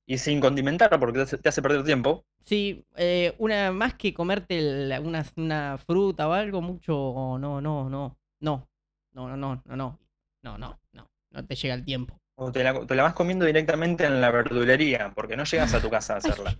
y 0.07 0.19
sin 0.19 0.41
condimentar 0.41 0.91
porque 1.01 1.25
te 1.25 1.49
hace, 1.49 1.63
perder 1.63 1.85
tiempo. 1.85 2.27
Sí, 2.45 2.85
eh, 2.97 3.35
una, 3.39 3.73
más 3.73 3.95
que 3.95 4.13
comerte 4.13 5.01
una, 5.01 5.25
una 5.37 5.79
fruta 5.79 6.29
o 6.29 6.33
algo, 6.33 6.61
mucho. 6.61 7.39
No, 7.41 7.61
no, 7.61 7.89
no. 7.89 8.19
No. 8.41 8.69
No, 9.15 9.29
no, 9.29 9.37
no, 9.37 9.63
no, 9.65 9.77
no. 9.77 9.99
No, 10.43 10.59
no, 10.59 10.81
no. 10.93 11.11
No 11.31 11.47
te 11.47 11.55
llega 11.55 11.75
el 11.75 11.85
tiempo. 11.85 12.21
O 12.35 12.53
te 12.53 12.63
la, 12.63 12.87
te 12.87 12.95
la 12.95 13.05
vas 13.05 13.15
comiendo 13.15 13.47
directamente 13.47 14.05
en 14.05 14.21
la 14.21 14.31
verdulería 14.31 15.13
porque 15.15 15.37
no 15.37 15.45
llegas 15.45 15.73
a 15.73 15.81
tu 15.81 15.89
casa 15.89 16.15
a 16.15 16.19
hacerla. 16.19 16.59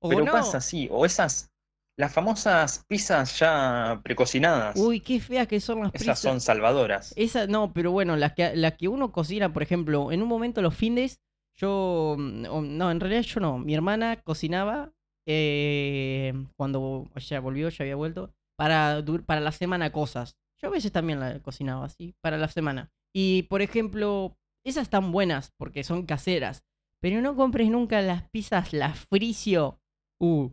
O 0.00 0.08
Pero 0.08 0.24
no. 0.24 0.32
pasa 0.32 0.58
así, 0.58 0.88
o 0.90 1.04
esas, 1.04 1.50
las 1.96 2.12
famosas 2.12 2.84
pizzas 2.88 3.38
ya 3.38 4.00
precocinadas, 4.04 4.76
Uy, 4.76 5.00
qué 5.00 5.20
feas 5.20 5.48
que 5.48 5.60
son 5.60 5.80
las 5.82 5.92
esas 5.94 6.20
pizzas. 6.20 6.20
son 6.20 6.40
salvadoras. 6.40 7.12
Esa, 7.16 7.46
no, 7.46 7.72
pero 7.72 7.90
bueno, 7.90 8.16
las 8.16 8.34
que, 8.34 8.54
las 8.56 8.74
que 8.76 8.88
uno 8.88 9.12
cocina, 9.12 9.52
por 9.52 9.62
ejemplo, 9.62 10.12
en 10.12 10.22
un 10.22 10.28
momento 10.28 10.62
los 10.62 10.74
fines, 10.76 11.20
yo, 11.56 12.14
mm, 12.18 12.76
no, 12.76 12.90
en 12.90 13.00
realidad 13.00 13.22
yo 13.22 13.40
no, 13.40 13.58
mi 13.58 13.74
hermana 13.74 14.22
cocinaba 14.22 14.92
eh, 15.26 16.32
cuando 16.56 17.08
ya 17.16 17.40
volvió, 17.40 17.68
ya 17.68 17.82
había 17.82 17.96
vuelto, 17.96 18.32
para, 18.56 19.04
para 19.26 19.40
la 19.40 19.52
semana 19.52 19.92
cosas. 19.92 20.36
Yo 20.60 20.68
a 20.68 20.72
veces 20.72 20.92
también 20.92 21.20
la 21.20 21.40
cocinaba 21.40 21.84
así, 21.86 22.14
para 22.20 22.38
la 22.38 22.48
semana. 22.48 22.90
Y, 23.14 23.44
por 23.44 23.62
ejemplo, 23.62 24.36
esas 24.64 24.84
están 24.84 25.12
buenas 25.12 25.52
porque 25.56 25.84
son 25.84 26.06
caseras, 26.06 26.64
pero 27.00 27.20
no 27.20 27.36
compres 27.36 27.70
nunca 27.70 28.00
las 28.02 28.28
pizzas, 28.30 28.72
las 28.72 29.06
Fricio. 29.06 29.80
Uh, 30.20 30.50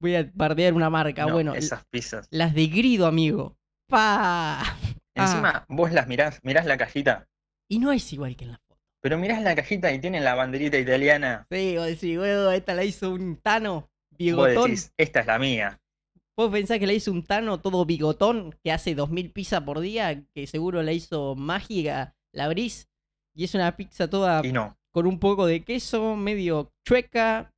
voy 0.00 0.14
a 0.16 0.30
bardear 0.34 0.74
una 0.74 0.90
marca, 0.90 1.26
No, 1.26 1.32
bueno, 1.32 1.54
esas 1.54 1.84
pizzas. 1.86 2.28
las 2.30 2.54
de 2.54 2.66
Grido, 2.68 3.06
amigo. 3.06 3.56
Pa. 3.88 4.62
Encima, 5.14 5.64
vos 5.68 5.90
las 5.92 6.06
mirás, 6.06 6.38
mirás 6.44 6.66
la 6.66 6.76
cajita, 6.76 7.26
Y 7.68 7.78
no 7.80 7.90
es 7.92 8.12
igual 8.12 8.36
que 8.36 8.44
en 8.44 8.52
la 8.52 8.58
foto. 8.58 8.80
pero 9.00 9.18
mirás 9.18 9.42
la 9.42 9.54
cajita 9.56 9.92
y 9.92 10.00
tiene 10.00 10.20
la 10.20 10.34
banderita 10.34 10.78
italiana. 10.78 11.46
Sí, 11.50 11.74
vos 11.76 11.86
decís, 11.86 12.18
huevo, 12.18 12.50
esta 12.52 12.74
la 12.74 12.84
hizo 12.84 13.10
un 13.12 13.36
Tano 13.36 13.90
Vos 14.10 14.18
bigotón. 14.18 14.70
decís, 14.70 14.92
esta 14.96 15.20
es 15.20 15.26
la 15.26 15.38
mía. 15.38 15.80
Vos 16.36 16.50
pensás 16.52 16.78
que 16.78 16.86
la 16.86 16.92
hizo 16.92 17.10
un 17.10 17.24
Tano 17.24 17.58
todo 17.60 17.84
bigotón 17.84 18.54
que 18.62 18.70
hace 18.70 18.94
2000 18.94 19.32
pizzas 19.32 19.62
por 19.62 19.80
día, 19.80 20.22
que 20.34 20.46
seguro 20.46 20.82
la 20.84 20.92
hizo 20.92 21.34
mágica, 21.34 22.14
la 22.32 22.44
abrís 22.44 22.88
y 23.34 23.44
es 23.44 23.54
una 23.54 23.76
pizza 23.76 24.08
toda 24.08 24.46
Y 24.46 24.52
no. 24.52 24.76
con 24.92 25.06
un 25.08 25.18
poco 25.18 25.46
de 25.46 25.64
queso, 25.64 26.14
medio 26.14 26.72
chueca, 26.86 27.52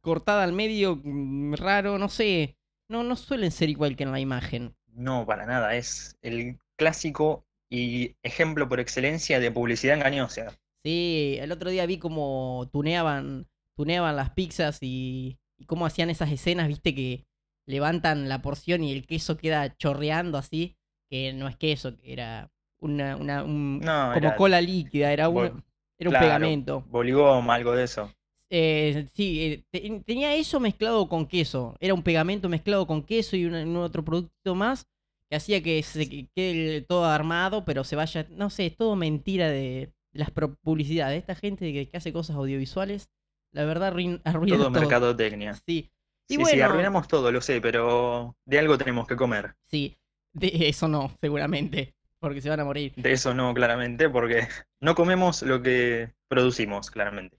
cortada 0.00 0.44
al 0.44 0.52
medio, 0.52 0.96
mm, 1.02 1.54
raro, 1.54 1.98
no 1.98 2.08
sé. 2.08 2.56
No, 2.88 3.02
no 3.04 3.16
suelen 3.16 3.50
ser 3.50 3.68
igual 3.70 3.96
que 3.96 4.04
en 4.04 4.12
la 4.12 4.20
imagen. 4.20 4.74
No, 4.92 5.24
para 5.24 5.46
nada, 5.46 5.76
es 5.76 6.16
el 6.20 6.58
clásico 6.76 7.46
y 7.70 8.16
ejemplo 8.22 8.68
por 8.68 8.80
excelencia 8.80 9.40
de 9.40 9.50
publicidad 9.50 9.96
engañosa. 9.96 10.58
Sí, 10.84 11.36
el 11.40 11.52
otro 11.52 11.70
día 11.70 11.86
vi 11.86 11.98
cómo 11.98 12.68
tuneaban, 12.72 13.48
tuneaban 13.76 14.16
las 14.16 14.30
pizzas 14.30 14.78
y, 14.80 15.38
y 15.58 15.64
cómo 15.66 15.86
hacían 15.86 16.10
esas 16.10 16.30
escenas, 16.30 16.68
viste, 16.68 16.94
que 16.94 17.26
levantan 17.66 18.28
la 18.28 18.40
porción 18.42 18.84
y 18.84 18.92
el 18.92 19.06
queso 19.06 19.36
queda 19.36 19.76
chorreando 19.76 20.38
así, 20.38 20.76
que 21.10 21.32
no 21.32 21.48
es 21.48 21.56
queso, 21.56 21.96
que 21.96 22.12
era 22.12 22.50
una, 22.78 23.16
una 23.16 23.44
un- 23.44 23.84
No, 23.84 24.12
como 24.12 24.34
era 24.34 24.34
cola 24.34 24.60
líquida, 24.60 25.12
era, 25.12 25.28
bol- 25.28 25.62
era 25.98 26.10
un 26.10 26.16
claro, 26.16 26.18
pegamento. 26.18 26.88
Boligoma, 26.90 27.54
algo 27.54 27.72
de 27.74 27.84
eso. 27.84 28.10
Eh, 28.50 29.06
sí, 29.14 29.40
eh, 29.42 29.64
te- 29.70 30.02
tenía 30.06 30.34
eso 30.34 30.58
mezclado 30.60 31.08
con 31.08 31.26
queso. 31.26 31.76
Era 31.80 31.94
un 31.94 32.02
pegamento 32.02 32.48
mezclado 32.48 32.86
con 32.86 33.02
queso 33.02 33.36
y 33.36 33.44
un, 33.44 33.54
un 33.54 33.76
otro 33.76 34.04
producto 34.04 34.54
más 34.54 34.86
que 35.30 35.36
hacía 35.36 35.62
que 35.62 35.82
se 35.82 36.08
que- 36.08 36.28
quede 36.34 36.80
todo 36.82 37.04
armado, 37.04 37.64
pero 37.64 37.84
se 37.84 37.96
vaya. 37.96 38.26
No 38.30 38.48
sé, 38.50 38.66
es 38.66 38.76
todo 38.76 38.96
mentira 38.96 39.48
de, 39.48 39.92
de 40.12 40.18
las 40.18 40.30
publicidades. 40.62 41.18
Esta 41.20 41.34
gente 41.34 41.72
que, 41.72 41.88
que 41.88 41.96
hace 41.96 42.12
cosas 42.12 42.36
audiovisuales, 42.36 43.10
la 43.52 43.64
verdad 43.64 43.92
arruin- 43.94 44.20
arruina 44.24 44.56
Todo 44.56 44.68
todo. 44.70 44.80
mercadotecnia. 44.80 45.54
Sí, 45.66 45.90
y 46.30 46.34
Sí, 46.34 46.36
sí, 46.36 46.36
bueno. 46.42 46.64
arruinamos 46.66 47.08
todo, 47.08 47.30
lo 47.32 47.40
sé, 47.40 47.60
pero 47.60 48.36
de 48.46 48.58
algo 48.58 48.76
tenemos 48.78 49.06
que 49.06 49.16
comer. 49.16 49.54
sí. 49.70 49.96
De 50.34 50.68
eso 50.68 50.86
no, 50.88 51.10
seguramente, 51.22 51.94
porque 52.20 52.42
se 52.42 52.50
van 52.50 52.60
a 52.60 52.64
morir. 52.64 52.92
De 52.96 53.12
eso 53.12 53.32
no, 53.34 53.52
claramente, 53.54 54.08
porque 54.10 54.46
no 54.80 54.94
comemos 54.94 55.42
lo 55.42 55.62
que 55.62 56.12
producimos, 56.28 56.90
claramente. 56.90 57.37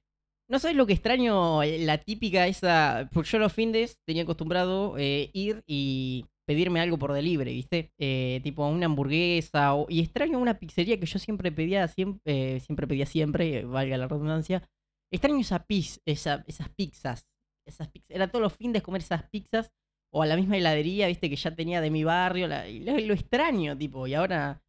¿No 0.49 0.57
sabes 0.59 0.75
lo 0.75 0.87
que 0.87 0.93
extraño? 0.93 1.61
Eh, 1.63 1.79
La 1.85 1.97
típica 1.99 2.47
esa. 2.47 3.09
Porque 3.13 3.29
yo 3.29 3.39
los 3.39 3.53
findes 3.53 3.99
tenía 4.05 4.23
acostumbrado 4.23 4.95
eh, 4.97 5.29
ir 5.33 5.63
y 5.67 6.25
pedirme 6.47 6.79
algo 6.81 6.97
por 6.97 7.13
delivery, 7.13 7.53
¿viste? 7.53 7.91
Eh, 7.99 8.39
tipo 8.43 8.67
una 8.67 8.87
hamburguesa. 8.87 9.75
o- 9.75 9.85
y 9.89 9.99
extraño 10.01 10.39
una 10.39 10.57
pizzería 10.59 10.99
que 10.99 11.05
yo 11.05 11.19
siempre 11.19 11.51
pedía, 11.51 11.87
siempre, 11.87 12.59
siempre 12.61 12.87
pedía 12.87 13.05
siempre, 13.05 13.59
eh, 13.59 13.65
valga 13.65 13.97
la 13.97 14.07
redundancia. 14.07 14.67
Extraño 15.11 15.39
esa 15.39 15.65
piz, 15.65 16.01
esa, 16.05 16.43
esas 16.47 16.69
pizzas. 16.69 17.27
Esas 17.67 17.87
pizzas. 17.89 18.09
Era 18.09 18.27
todos 18.29 18.41
los 18.41 18.53
findes 18.53 18.81
comer 18.81 19.01
esas 19.01 19.23
pizzas. 19.29 19.71
O 20.11 20.23
a 20.23 20.25
la 20.25 20.35
misma 20.35 20.57
heladería, 20.57 21.05
¿viste? 21.07 21.29
Que 21.29 21.35
ya 21.35 21.51
tenía 21.55 21.81
de 21.81 21.91
mi 21.91 22.03
barrio. 22.03 22.47
la- 22.47 22.67
lo, 22.67 23.13
extraño, 23.13 23.77
tipo. 23.77 24.07
Y 24.07 24.15
ahora 24.15 24.63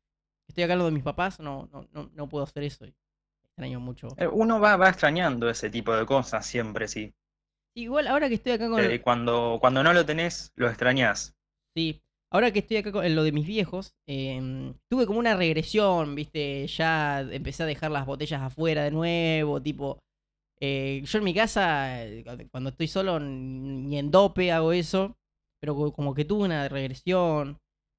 estoy 0.48 0.64
acá 0.64 0.76
lo 0.76 0.84
de 0.86 0.90
mis 0.92 1.02
papás, 1.04 1.40
no, 1.40 1.68
no, 1.72 1.88
no, 1.92 2.10
no 2.14 2.28
puedo 2.28 2.44
hacer 2.44 2.64
eso. 2.64 2.84
Extraño 3.60 3.78
mucho. 3.80 4.08
Eh, 4.16 4.26
Uno 4.26 4.58
va, 4.58 4.76
va 4.76 4.88
extrañando 4.88 5.50
ese 5.50 5.68
tipo 5.68 5.94
de 5.94 6.06
cosas 6.06 6.46
siempre, 6.46 6.88
sí. 6.88 7.12
Igual 7.76 8.06
ahora 8.08 8.28
que 8.28 8.36
estoy 8.36 8.52
acá 8.52 8.68
con... 8.70 8.80
Eh, 8.80 9.00
cuando, 9.02 9.58
cuando 9.60 9.82
no 9.82 9.92
lo 9.92 10.06
tenés, 10.06 10.50
lo 10.56 10.68
extrañás. 10.68 11.34
Sí, 11.76 12.00
ahora 12.32 12.50
que 12.52 12.60
estoy 12.60 12.78
acá 12.78 12.90
con 12.90 13.14
lo 13.14 13.22
de 13.22 13.32
mis 13.32 13.46
viejos, 13.46 13.94
em, 14.08 14.72
tuve 14.90 15.06
como 15.06 15.18
una 15.18 15.36
regresión, 15.36 16.14
¿viste? 16.14 16.66
Ya 16.66 17.20
empecé 17.20 17.62
a 17.62 17.66
dejar 17.66 17.90
las 17.90 18.06
botellas 18.06 18.40
afuera 18.40 18.82
de 18.84 18.90
nuevo, 18.90 19.60
tipo... 19.60 19.98
eh, 20.60 21.02
yo 21.04 21.18
en 21.18 21.24
mi 21.24 21.34
casa, 21.34 21.98
cuando- 22.50 22.70
estoy 22.70 22.88
solo, 22.88 23.20
ni 23.20 23.98
en 23.98 24.10
dope 24.10 24.52
hago 24.52 24.72
eso, 24.72 25.16
pero 25.60 25.74
co- 25.74 25.92
como 25.92 26.14
que 26.14 26.24
tuve 26.24 26.44
una 26.44 26.68
regresión. 26.68 27.58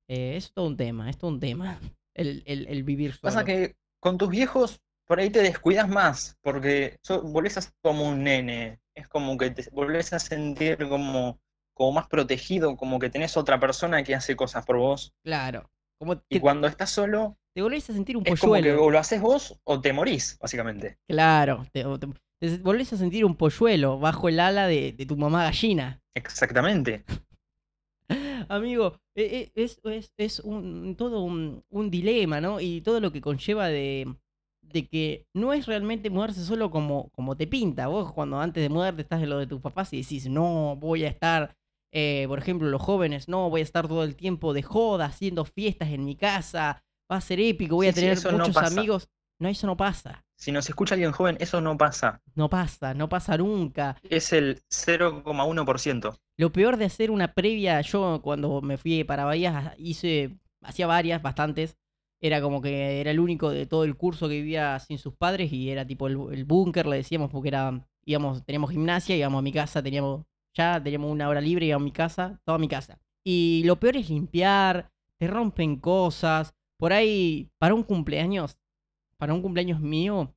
es 0.10 0.51
todo 0.53 0.65
un 0.68 0.75
tema, 0.75 1.10
es 1.10 1.18
todo 1.18 1.32
un 1.32 1.39
tema, 1.39 1.80
el, 2.15 2.44
el- 2.46 2.68
el 2.68 2.84
vivir 2.84 3.13
solo. 3.13 3.22
Pasa 3.34 3.46
que 3.46 3.75
con 4.01 4.18
tus 4.18 4.30
viejos 4.30 4.82
por 5.12 5.20
ahí 5.20 5.30
te 5.30 5.41
descuidas 5.41 5.89
más, 5.89 6.38
porque 6.41 6.98
so- 7.03 7.22
volvés 7.22 7.58
a 7.58 7.62
ser 7.62 7.74
como 7.82 8.08
un 8.08 8.24
nene. 8.24 8.80
Es 8.96 9.10
como 9.10 9.38
que 9.38 9.51
te 9.51 9.70
volvés 9.72 10.13
a 10.13 10.20
sentir 10.20 10.77
como, 10.88 11.41
como 11.74 11.91
más 11.91 12.08
protegido, 12.08 12.77
como 12.77 12.98
que 12.98 13.10
tenés 13.10 13.36
otra 13.36 13.60
persona 13.60 14.03
que 14.03 14.15
hace 14.15 14.38
cosas 14.38 14.65
por 14.65 14.77
vos. 14.77 15.13
Claro, 15.25 15.70
como 16.00 16.22
Y 16.30 16.39
cuando 16.39 16.68
estás 16.68 16.91
solo, 16.91 17.38
te 17.53 17.62
volvés 17.62 17.89
a 17.89 17.94
sentir 17.94 18.15
un 18.15 18.24
es 18.24 18.39
como 18.39 18.62
que 18.62 18.72
polluelo. 18.72 18.84
o 18.86 18.89
lo 18.89 19.00
haces 19.00 19.20
vos 19.22 19.60
o 19.65 19.82
te 19.82 19.91
morís, 19.94 20.38
básicamente. 20.39 20.98
Claro, 21.08 21.65
te- 21.74 21.84
te 22.39 22.58
volvés 22.58 22.91
a 22.94 22.98
sentir 22.98 23.25
un 23.25 23.36
polluelo 23.36 24.00
bajo 24.00 24.30
el 24.30 24.39
ala 24.39 24.68
de, 24.68 24.94
de 24.94 25.06
tu 25.06 25.15
mamá 25.18 25.44
gallina. 25.44 26.01
Exactamente. 26.15 27.03
Amigo, 28.50 29.00
e- 29.15 29.51
e- 29.56 29.63
es, 29.63 29.80
es, 29.84 30.13
es 30.18 30.39
un, 30.39 30.96
todo 30.96 31.22
un, 31.24 31.63
un 31.70 31.89
dilema, 31.91 32.41
¿no? 32.41 32.60
Y 32.60 32.82
todo 32.82 33.00
lo 33.00 33.12
que 33.12 33.22
conlleva 33.22 33.68
de, 33.68 34.15
de 34.74 34.88
que 34.88 35.28
no 35.34 35.54
es 35.54 35.66
realmente 35.66 36.10
mudarse 36.10 36.44
solo 36.44 36.72
como, 36.72 37.10
como 37.12 37.36
te 37.36 37.48
pinta. 37.48 37.88
Vos 37.88 38.12
cuando 38.13 38.40
antes 38.40 38.62
de 38.63 38.70
mudarte 38.70 39.01
estás 39.01 39.22
en 39.22 39.30
lo 39.30 39.40
de 39.40 39.48
tus 39.48 39.62
papás 39.62 39.94
y 39.94 40.01
decís, 40.01 40.28
no, 40.30 40.75
voy 40.78 41.04
a 41.06 41.08
estar, 41.10 41.56
eh, 41.92 42.25
por 42.28 42.40
ejemplo, 42.40 42.70
los 42.70 42.82
jóvenes, 42.82 43.28
no, 43.28 43.50
voy 43.50 43.62
a 43.62 43.63
estar 43.63 43.88
todo 43.88 44.04
el 44.04 44.16
tiempo 44.16 44.54
de 44.54 44.63
joda, 44.63 45.06
haciendo 45.06 45.46
fiestas 45.46 45.90
en 45.90 46.06
mi 46.06 46.16
casa, 46.16 46.84
va 47.12 47.18
a 47.18 47.22
ser 47.22 47.40
épico, 47.40 47.75
voy 47.75 47.88
a 47.88 47.94
Sí, 47.94 48.01
tener 48.01 48.18
muchos 48.32 48.58
amigos. 48.58 49.10
No, 49.40 49.50
eso 49.50 49.66
no 49.66 49.75
pasa. 49.75 50.24
Si 50.38 50.51
nos 50.51 50.70
escucha 50.70 50.94
alguien 50.96 51.12
joven, 51.12 51.36
eso 51.40 51.62
no 51.62 51.75
pasa. 51.78 52.22
No 52.36 52.50
pasa, 52.50 52.94
no 52.94 53.10
pasa 53.10 53.38
nunca. 53.38 53.98
Es 54.04 54.34
el 54.34 54.62
0,1%. 54.70 56.16
Lo 56.38 56.51
peor 56.51 56.78
de 56.78 56.86
hacer 56.86 57.12
una 57.12 57.34
previa, 57.34 57.82
yo 57.82 58.22
cuando 58.24 58.62
me 58.62 58.78
fui 58.78 59.04
para 59.04 59.25
Bahía 59.25 59.75
hice, 59.78 60.38
hacía 60.62 60.88
varias, 60.88 61.22
bastantes. 61.22 61.78
Era 62.22 62.42
como 62.42 62.62
que 62.62 63.01
era 63.01 63.12
el 63.12 63.20
único 63.20 63.50
de 63.50 63.66
todo 63.66 63.84
el 63.84 63.98
curso 63.98 64.30
que 64.30 64.36
vivía 64.36 64.80
sin 64.80 64.98
sus 65.00 65.16
padres 65.16 65.51
y 65.51 65.70
era 65.70 65.86
tipo 65.86 66.08
el, 66.08 66.18
el 66.32 66.46
búnker, 66.46 66.86
le 66.86 66.98
decíamos, 66.98 67.32
porque 67.32 67.50
era, 67.50 67.88
íbamos, 68.06 68.46
teníamos 68.46 68.72
gimnasia, 68.72 69.16
íbamos 69.16 69.40
a 69.40 69.42
mi 69.42 69.51
casa, 69.51 69.82
teníamos, 69.82 70.25
ya 70.54 70.82
teníamos 70.82 71.12
una 71.12 71.28
hora 71.30 71.42
libre, 71.42 71.66
íbamos 71.66 71.84
a 71.84 71.86
mi 71.86 71.92
casa, 71.92 72.40
toda 72.46 72.58
mi 72.60 72.68
casa. 72.68 73.00
Y 73.24 73.63
lo 73.66 73.80
peor 73.80 73.98
es 73.98 74.10
limpiar, 74.10 74.92
te 75.18 75.28
rompen 75.28 75.78
cosas. 75.78 76.54
Por 76.78 76.94
ahí, 76.94 77.50
para 77.60 77.74
un 77.74 77.84
cumpleaños, 77.84 78.58
para 79.18 79.34
un 79.34 79.42
cumpleaños 79.42 79.80
mío, 79.82 80.36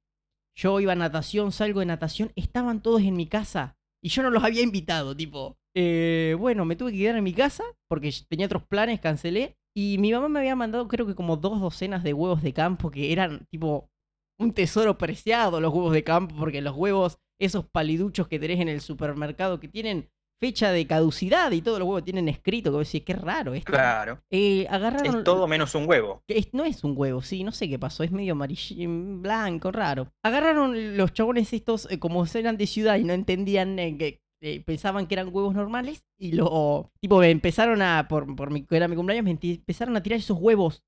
yo 0.56 0.80
iba 0.80 0.92
a 0.92 0.96
natación, 0.96 1.52
salgo 1.52 1.80
de 1.80 1.86
natación, 1.86 2.32
estaban 2.36 2.82
todos 2.82 3.02
en 3.02 3.16
mi 3.16 3.26
casa. 3.26 3.76
Y 4.02 4.08
yo 4.10 4.22
no 4.22 4.30
los 4.30 4.44
había 4.44 4.62
invitado, 4.62 5.16
tipo. 5.16 5.58
eh, 5.74 6.36
bueno, 6.38 6.64
me 6.64 6.76
tuve 6.76 6.92
que 6.92 6.98
quedar 6.98 7.16
en 7.16 7.24
mi 7.24 7.32
casa 7.34 7.64
porque 7.88 8.12
tenía 8.28 8.46
otros 8.46 8.64
planes, 8.64 9.00
cancelé. 9.00 9.56
Y 9.76 9.98
mi 9.98 10.12
mamá 10.12 10.28
me 10.28 10.38
había 10.40 10.54
mandado, 10.56 10.86
creo 10.88 11.06
que 11.06 11.14
como 11.14 11.36
dos 11.36 11.60
docenas 11.60 12.04
de 12.04 12.12
huevos 12.14 12.42
de 12.42 12.52
campo 12.52 12.90
que 12.90 13.12
eran, 13.12 13.46
tipo, 13.50 13.90
un 14.38 14.52
tesoro 14.52 14.96
preciado 14.98 15.60
los 15.60 15.72
huevos 15.72 15.92
de 15.92 16.04
campo, 16.04 16.34
porque 16.38 16.60
los 16.60 16.76
huevos, 16.76 17.18
esos 17.40 17.64
paliduchos 17.66 18.28
que 18.28 18.38
tenés 18.38 18.60
en 18.60 18.68
el 18.68 18.80
supermercado 18.80 19.58
que 19.60 19.68
tienen 19.68 20.08
fecha 20.40 20.72
de 20.72 20.86
caducidad 20.86 21.50
y 21.52 21.62
todos 21.62 21.78
los 21.78 21.86
huevos 21.88 22.04
tienen 22.04 22.28
escrito, 22.28 22.70
que 22.70 22.76
vos 22.76 22.86
decís, 22.92 23.04
qué 23.06 23.14
raro 23.14 23.54
esto. 23.54 23.72
Claro. 23.72 24.20
Eh, 24.30 24.66
agarraron. 24.68 25.18
Es 25.18 25.24
todo 25.24 25.46
menos 25.46 25.74
un 25.74 25.88
huevo. 25.88 26.22
es- 26.28 26.52
no 26.52 26.64
es 26.64 26.84
un 26.84 26.94
huevo, 26.96 27.22
sí, 27.22 27.44
no 27.44 27.52
sé 27.52 27.68
qué 27.68 27.78
pasó, 27.78 28.02
es 28.02 28.10
medio 28.12 28.32
amarillo, 28.32 28.88
blanco, 29.20 29.72
raro. 29.72 30.12
Agarraron 30.22 30.96
los 30.96 31.12
chabones 31.12 31.52
estos, 31.52 31.90
eh, 31.90 31.98
como 31.98 32.24
eran 32.34 32.56
de 32.56 32.66
ciudad 32.66 32.96
y 32.98 33.04
no 33.04 33.12
entendían 33.12 33.78
eh, 33.78 33.96
que 33.96 34.20
eh, 34.44 34.62
pensaban 34.64 35.06
que 35.06 35.14
eran 35.14 35.30
huevos 35.34 35.54
normales, 35.54 36.04
y 36.18 36.32
lo, 36.32 36.90
tipo, 37.00 37.18
me 37.18 37.30
empezaron 37.30 37.80
a, 37.80 38.06
por, 38.08 38.36
por 38.36 38.50
mi, 38.50 38.66
era 38.70 38.88
mi 38.88 38.94
cumpleaños, 38.96 39.24
me 39.24 39.38
empezaron 39.40 39.96
a 39.96 40.02
tirar 40.02 40.18
esos 40.18 40.36
huevos. 40.38 40.82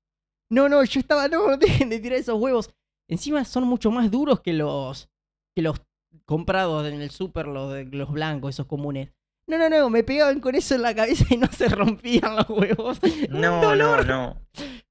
No, 0.51 0.69
no, 0.69 0.83
yo 0.83 0.99
estaba, 0.99 1.27
no, 1.27 1.57
dejen 1.57 1.89
de 1.89 1.99
tirar 1.99 2.19
esos 2.19 2.39
huevos. 2.39 2.69
Encima 3.09 3.43
son 3.45 3.63
mucho 3.63 3.89
más 3.89 4.11
duros 4.11 4.41
que 4.41 4.53
los, 4.53 5.09
que 5.55 5.61
los 5.63 5.81
comprados 6.25 6.85
en 6.87 7.01
el 7.01 7.09
súper, 7.09 7.47
los, 7.47 7.85
los 7.91 8.11
blancos, 8.11 8.55
esos 8.55 8.67
comunes. 8.67 9.11
No, 9.49 9.57
no, 9.57 9.69
no, 9.69 9.89
me 9.89 10.03
pegaban 10.03 10.39
con 10.41 10.55
eso 10.55 10.75
en 10.75 10.81
la 10.81 10.93
cabeza 10.93 11.25
y 11.29 11.37
no 11.37 11.47
se 11.47 11.67
rompían 11.69 12.35
los 12.35 12.49
huevos. 12.49 12.99
No, 13.29 13.61
dolor. 13.61 14.05
no, 14.05 14.35
no. 14.35 14.41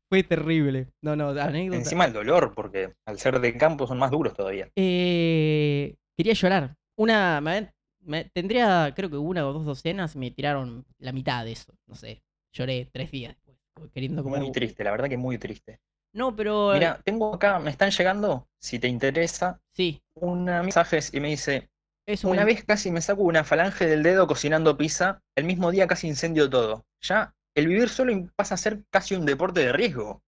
Fue 0.08 0.22
terrible. 0.22 0.88
No, 1.02 1.14
no, 1.14 1.28
anécdota. 1.30 1.78
Encima 1.78 2.04
el 2.06 2.12
dolor, 2.12 2.52
porque 2.54 2.94
al 3.06 3.18
ser 3.18 3.40
de 3.40 3.56
campo 3.56 3.86
son 3.86 3.98
más 3.98 4.10
duros 4.10 4.34
todavía. 4.34 4.68
Eh, 4.76 5.96
quería 6.16 6.32
llorar. 6.32 6.74
Una. 6.98 7.40
me- 7.40 7.70
me- 8.06 8.24
tendría, 8.26 8.92
creo 8.94 9.10
que 9.10 9.16
una 9.16 9.46
o 9.46 9.52
dos 9.52 9.64
docenas, 9.66 10.16
me 10.16 10.30
tiraron 10.30 10.84
la 10.98 11.12
mitad 11.12 11.44
de 11.44 11.52
eso. 11.52 11.74
No 11.86 11.94
sé. 11.94 12.22
Lloré 12.52 12.88
tres 12.92 13.10
días 13.10 13.36
después. 13.44 13.90
Queriendo 13.92 14.22
comer. 14.22 14.40
Muy 14.40 14.52
triste, 14.52 14.82
la 14.84 14.90
verdad 14.92 15.08
que 15.08 15.16
muy 15.18 15.36
triste. 15.38 15.78
No, 16.14 16.34
pero. 16.34 16.72
Mira, 16.72 16.98
tengo 17.04 17.34
acá, 17.34 17.58
me 17.58 17.70
están 17.70 17.90
llegando, 17.90 18.48
si 18.58 18.78
te 18.78 18.88
interesa, 18.88 19.60
Sí. 19.74 20.00
unos 20.14 20.62
mensajes 20.62 21.12
y 21.12 21.20
me 21.20 21.28
dice, 21.28 21.68
Es 22.06 22.24
un 22.24 22.30
una 22.30 22.44
vez 22.44 22.64
casi 22.64 22.90
me 22.90 23.02
saco 23.02 23.22
una 23.24 23.44
falange 23.44 23.86
del 23.86 24.02
dedo 24.02 24.26
cocinando 24.26 24.78
pizza, 24.78 25.20
el 25.36 25.44
mismo 25.44 25.70
día 25.70 25.86
casi 25.86 26.08
incendio 26.08 26.48
todo. 26.48 26.86
Ya 27.02 27.34
el 27.54 27.68
vivir 27.68 27.88
solo 27.90 28.14
pasa 28.34 28.54
a 28.54 28.58
ser 28.58 28.82
casi 28.90 29.14
un 29.14 29.26
deporte 29.26 29.60
de 29.60 29.72
riesgo. 29.72 30.22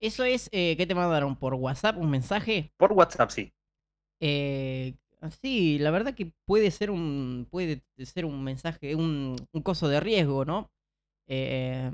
Eso 0.00 0.24
es. 0.24 0.48
Eh, 0.52 0.74
¿Qué 0.78 0.86
te 0.86 0.94
mandaron? 0.94 1.36
¿Por 1.36 1.54
WhatsApp? 1.54 1.98
¿Un 1.98 2.10
mensaje? 2.10 2.72
Por 2.78 2.92
WhatsApp, 2.92 3.30
sí. 3.30 3.52
Eh, 4.20 4.94
sí, 5.30 5.78
la 5.78 5.90
verdad 5.90 6.14
que 6.14 6.32
puede 6.46 6.70
ser 6.70 6.90
un. 6.90 7.46
Puede 7.50 7.82
ser 8.04 8.24
un 8.24 8.42
mensaje, 8.44 8.94
un, 8.94 9.36
un 9.52 9.62
coso 9.62 9.88
de 9.88 10.00
riesgo, 10.00 10.44
¿no? 10.44 10.70
Eh, 11.28 11.90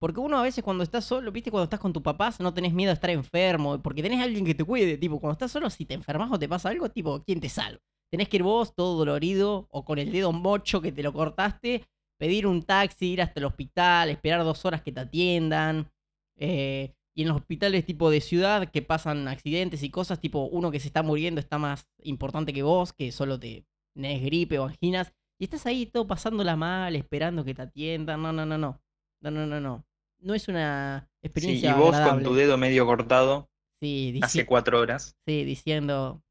porque 0.00 0.20
uno 0.20 0.38
a 0.38 0.42
veces 0.42 0.62
cuando 0.64 0.84
estás 0.84 1.04
solo, 1.04 1.32
viste, 1.32 1.50
cuando 1.50 1.64
estás 1.64 1.80
con 1.80 1.92
tus 1.92 2.02
papás, 2.02 2.40
no 2.40 2.52
tenés 2.54 2.74
miedo 2.74 2.90
a 2.90 2.94
estar 2.94 3.10
enfermo, 3.10 3.80
porque 3.82 4.02
tenés 4.02 4.20
a 4.20 4.24
alguien 4.24 4.44
que 4.44 4.54
te 4.54 4.64
cuide. 4.64 4.98
Tipo, 4.98 5.20
cuando 5.20 5.34
estás 5.34 5.52
solo, 5.52 5.70
si 5.70 5.86
te 5.86 5.94
enfermas 5.94 6.30
o 6.32 6.38
te 6.38 6.48
pasa 6.48 6.68
algo, 6.70 6.90
tipo, 6.90 7.22
¿quién 7.24 7.40
te 7.40 7.48
salva? 7.48 7.80
tenés 8.10 8.28
que 8.28 8.36
ir 8.36 8.42
vos 8.44 8.74
todo 8.76 8.96
dolorido 8.96 9.66
o 9.70 9.84
con 9.84 9.98
el 9.98 10.12
dedo 10.12 10.32
mocho 10.32 10.80
que 10.80 10.92
te 10.92 11.02
lo 11.02 11.12
cortaste, 11.12 11.84
pedir 12.18 12.46
un 12.46 12.62
taxi, 12.62 13.12
ir 13.12 13.22
hasta 13.22 13.40
el 13.40 13.46
hospital, 13.46 14.08
esperar 14.10 14.44
dos 14.44 14.64
horas 14.64 14.82
que 14.82 14.92
te 14.92 15.00
atiendan. 15.00 15.90
eh, 16.36 16.94
y 17.14 17.22
en 17.22 17.28
los 17.28 17.36
hospitales 17.38 17.86
tipo 17.86 18.10
de 18.10 18.20
ciudad 18.20 18.70
que 18.70 18.82
pasan 18.82 19.28
accidentes 19.28 19.82
y 19.82 19.90
cosas, 19.90 20.20
tipo 20.20 20.46
uno 20.46 20.70
que 20.70 20.80
se 20.80 20.88
está 20.88 21.02
muriendo 21.02 21.40
está 21.40 21.58
más 21.58 21.86
importante 22.02 22.52
que 22.52 22.62
vos, 22.62 22.92
que 22.92 23.12
solo 23.12 23.38
te 23.38 23.64
tenés 23.94 24.22
gripe 24.22 24.58
o 24.58 24.64
anginas. 24.64 25.12
Y 25.38 25.44
estás 25.44 25.66
ahí 25.66 25.86
todo 25.86 26.06
pasándola 26.06 26.56
mal, 26.56 26.96
esperando 26.96 27.44
que 27.44 27.54
te 27.54 27.62
atiendan. 27.62 28.22
No, 28.22 28.32
no, 28.32 28.44
no, 28.44 28.58
no. 28.58 28.80
No, 29.20 29.30
no, 29.30 29.46
no, 29.46 29.60
no. 29.60 29.84
No 30.18 30.34
es 30.34 30.48
una 30.48 31.08
Sí, 31.10 31.26
experiencia 31.26 31.70
y 31.70 31.74
vos 31.74 31.96
con 31.96 32.22
tu 32.22 32.34
dedo 32.34 32.56
medio 32.56 32.86
cortado 32.86 33.48
Sí, 33.80 34.18
hace 34.22 34.46
cuatro 34.46 34.80
horas, 34.80 35.16
sí, 35.26 35.44
diciendo 35.44 36.22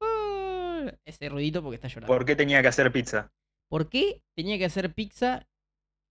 "Ah", 0.00 0.92
ese 1.04 1.28
ruidito 1.28 1.62
porque 1.62 1.76
está 1.76 1.88
llorando. 1.88 2.14
¿por 2.14 2.24
qué 2.24 2.36
tenía 2.36 2.60
que 2.62 2.68
hacer 2.68 2.92
pizza? 2.92 3.32
¿Por 3.70 3.88
qué 3.88 4.22
tenía 4.36 4.58
que 4.58 4.64
hacer 4.66 4.92
pizza 4.94 5.48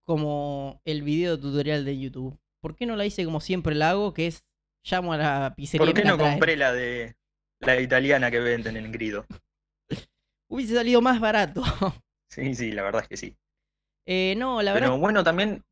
como 0.03 0.81
el 0.85 1.01
video 1.03 1.39
tutorial 1.39 1.85
de 1.85 1.99
YouTube? 1.99 2.39
¿Por 2.67 2.75
qué 2.75 2.85
no 2.85 2.97
la 2.97 3.05
hice 3.05 3.23
como 3.23 3.39
siempre 3.39 3.75
la 3.75 3.91
hago, 3.91 4.13
que 4.13 4.27
es 4.27 4.43
llamo 4.83 5.13
a 5.13 5.17
la 5.17 5.53
pizzería 5.55 5.85
¿Por 5.85 5.95
qué 5.95 6.03
no 6.03 6.17
compré 6.17 6.57
la 6.57 6.73
de 6.73 7.15
la 7.61 7.79
italiana 7.79 8.29
que 8.29 8.39
venden 8.39 8.75
en 8.75 8.91
Grido? 8.91 9.25
Hubiese 10.49 10.75
salido 10.75 11.01
más 11.01 11.21
barato. 11.21 11.63
Sí, 12.29 12.53
sí, 12.55 12.73
la 12.73 12.83
verdad 12.83 13.03
es 13.03 13.07
que 13.07 13.15
sí. 13.15 13.37
Eh, 14.05 14.35
no, 14.37 14.61
la 14.61 14.73
verdad 14.73 14.89
Pero 14.89 14.99
bueno, 14.99 15.23
también 15.23 15.63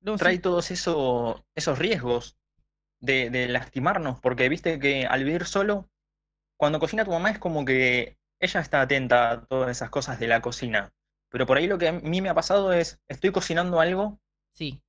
no, 0.00 0.18
sí, 0.18 0.24
trae 0.24 0.38
todos 0.40 0.72
eso- 0.72 1.44
esos 1.54 1.78
riesgos 1.78 2.36
de, 3.00 3.30
de 3.30 3.46
lastimarnos, 3.48 4.20
porque 4.20 4.48
viste 4.48 4.80
que 4.80 5.06
al 5.06 5.22
vivir 5.24 5.44
solo, 5.46 5.88
cuando 6.58 6.80
cocina 6.80 7.04
tu 7.04 7.12
mamá 7.12 7.30
es 7.30 7.38
como 7.38 7.64
que 7.64 8.18
ella 8.40 8.60
está 8.60 8.80
atenta 8.82 9.30
a 9.30 9.44
todas 9.46 9.70
esas 9.70 9.90
cosas 9.90 10.18
de 10.18 10.26
la 10.28 10.42
cocina. 10.42 10.92
Pero 11.30 11.46
por 11.46 11.56
ahí 11.58 11.68
lo 11.68 11.78
que 11.78 11.88
a 11.88 11.92
mí 11.92 12.20
me 12.20 12.28
ha 12.28 12.34
pasado 12.34 12.72
es, 12.72 13.00
estoy 13.08 13.30
cocinando 13.32 13.80
algo 13.80 14.20
sí. 14.52 14.82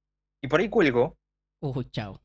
Y 0.44 0.48
por 0.48 0.60
ahí 0.60 0.70
cuelgo, 0.70 1.18
Uy, 1.62 1.90
chao. 1.90 2.22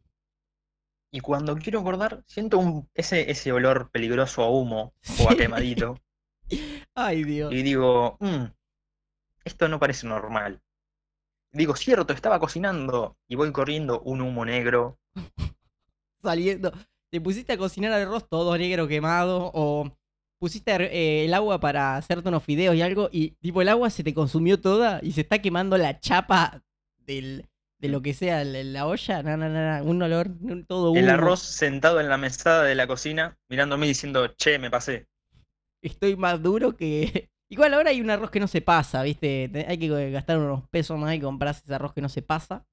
y 1.10 1.20
cuando 1.20 1.56
quiero 1.56 1.80
acordar, 1.80 2.22
siento 2.26 2.58
un, 2.58 2.88
ese, 2.94 3.30
ese 3.30 3.52
olor 3.52 3.90
peligroso 3.90 4.42
a 4.42 4.50
humo 4.50 4.92
o 5.26 5.30
a 5.30 5.36
quemadito, 5.36 5.98
Ay, 6.94 7.24
Dios. 7.24 7.52
y 7.52 7.62
digo, 7.62 8.16
"Mm, 8.20 8.44
esto 9.44 9.68
no 9.68 9.78
parece 9.78 10.06
normal. 10.06 10.60
Digo, 11.52 11.74
cierto, 11.76 12.12
estaba 12.12 12.38
cocinando 12.38 13.16
y 13.26 13.34
voy 13.36 13.50
corriendo 13.52 14.00
un 14.02 14.20
humo 14.20 14.44
negro. 14.44 14.98
Saliendo. 16.22 16.72
Te 17.10 17.20
pusiste 17.22 17.54
a 17.54 17.56
cocinar 17.56 17.90
arroz 17.92 18.28
todo 18.28 18.56
negro 18.58 18.86
quemado 18.86 19.50
o 19.54 19.90
pusiste 20.38 20.72
eh, 20.72 21.24
el 21.24 21.32
agua 21.32 21.58
para 21.58 21.96
hacerte 21.96 22.28
unos 22.28 22.42
fideos 22.44 22.74
y 22.76 22.82
algo 22.82 23.08
y 23.10 23.30
tipo 23.40 23.62
el 23.62 23.68
agua 23.70 23.88
se 23.88 24.04
te 24.04 24.12
consumió 24.12 24.60
toda 24.60 25.00
y 25.02 25.12
se 25.12 25.22
está 25.22 25.38
quemando 25.40 25.78
la 25.78 25.98
chapa 26.00 26.62
del, 26.98 27.48
de 27.78 27.88
lo 27.88 28.02
que 28.02 28.14
sea 28.14 28.44
la, 28.44 28.62
la 28.64 28.86
olla. 28.86 29.22
No, 29.22 29.36
no, 29.36 29.48
no, 29.48 29.78
no, 29.78 29.84
un 29.84 30.02
olor, 30.02 30.28
todo 30.66 30.92
El 30.92 31.08
humo. 31.08 31.12
arroz 31.12 31.40
sentado 31.40 32.00
en 32.00 32.08
la 32.08 32.18
mesada 32.18 32.64
de 32.64 32.74
la 32.74 32.86
cocina, 32.86 33.38
mirándome 33.48 33.86
y 33.86 33.90
diciendo, 33.90 34.26
che, 34.36 34.58
me 34.58 34.70
pasé. 34.70 35.06
Estoy 35.82 36.16
más 36.16 36.42
duro 36.42 36.76
que... 36.76 37.30
Igual 37.50 37.72
ahora 37.72 37.90
hay 37.90 38.00
un 38.02 38.10
arroz 38.10 38.30
que 38.30 38.40
no 38.40 38.46
se 38.48 38.60
pasa, 38.60 39.02
¿viste? 39.02 39.48
Te- 39.50 39.66
Hay 39.66 39.78
que 39.78 40.10
gastar 40.10 40.38
unos 40.38 40.68
pesos 40.68 40.98
más 40.98 41.14
y 41.14 41.20
comprarse 41.20 41.62
ese 41.64 41.74
arroz 41.74 41.94
que 41.94 42.02
no 42.02 42.10
se 42.10 42.20
pasa. 42.20 42.66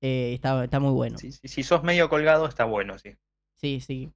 Eh, 0.00 0.32
está, 0.34 0.64
está 0.64 0.80
muy 0.80 0.92
bueno. 0.92 1.18
Si, 1.18 1.32
si- 1.32 1.48
si 1.48 1.62
sos 1.62 1.82
medio 1.82 2.08
colgado, 2.08 2.46
está 2.46 2.64
bueno, 2.64 2.98
sí. 2.98 3.14
Sí, 3.56 3.80
sí. 3.80 4.12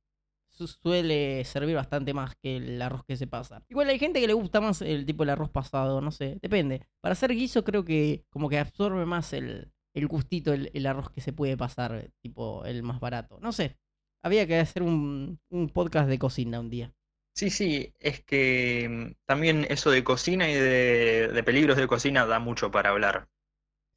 Su- 0.49 0.69
suele 0.69 1.45
servir 1.45 1.77
bastante 1.77 2.15
más 2.15 2.35
que 2.37 2.57
el 2.57 2.81
arroz 2.81 3.05
que 3.07 3.17
se 3.17 3.27
pasa. 3.27 3.63
Igual 3.69 3.89
hay 3.91 3.99
gente 3.99 4.21
que 4.21 4.27
le 4.27 4.33
gusta 4.35 4.61
más 4.61 4.81
el 4.83 5.05
tipo 5.07 5.23
el 5.25 5.31
arroz 5.31 5.51
pasado, 5.51 6.01
no 6.01 6.11
sé, 6.13 6.39
depende. 6.41 6.87
Para 7.01 7.13
hacer 7.13 7.33
guiso 7.35 7.65
creo 7.65 7.85
que 7.85 8.25
como 8.31 8.49
que 8.49 8.59
absorbe 8.59 9.05
más 9.07 9.33
el, 9.35 9.71
el 9.95 10.07
gustito 10.07 10.53
el, 10.53 10.71
el 10.75 10.87
arroz 10.87 11.11
que 11.11 11.21
se 11.21 11.33
puede 11.33 11.57
pasar, 11.57 12.11
tipo 12.23 12.65
el 12.65 12.83
más 12.83 13.01
barato. 13.01 13.39
No 13.41 13.53
sé. 13.53 13.76
Había 14.23 14.47
que 14.47 14.59
hacer 14.59 14.83
un, 14.83 15.41
un 15.50 15.69
podcast 15.71 16.09
de 16.09 16.19
cocina 16.19 16.61
un 16.61 16.71
día. 16.71 16.95
Sí, 17.35 17.50
sí, 17.50 17.95
es 17.99 18.23
que 18.23 18.89
mm, 18.89 19.25
también 19.25 19.67
eso 19.71 19.91
de 19.91 20.05
cocina 20.05 20.50
y 20.50 20.55
de, 20.55 21.29
de 21.29 21.43
peligros 21.43 21.76
de 21.76 21.87
cocina 21.87 22.26
da 22.26 22.39
mucho 22.39 22.71
para 22.71 22.91
hablar. 22.91 23.29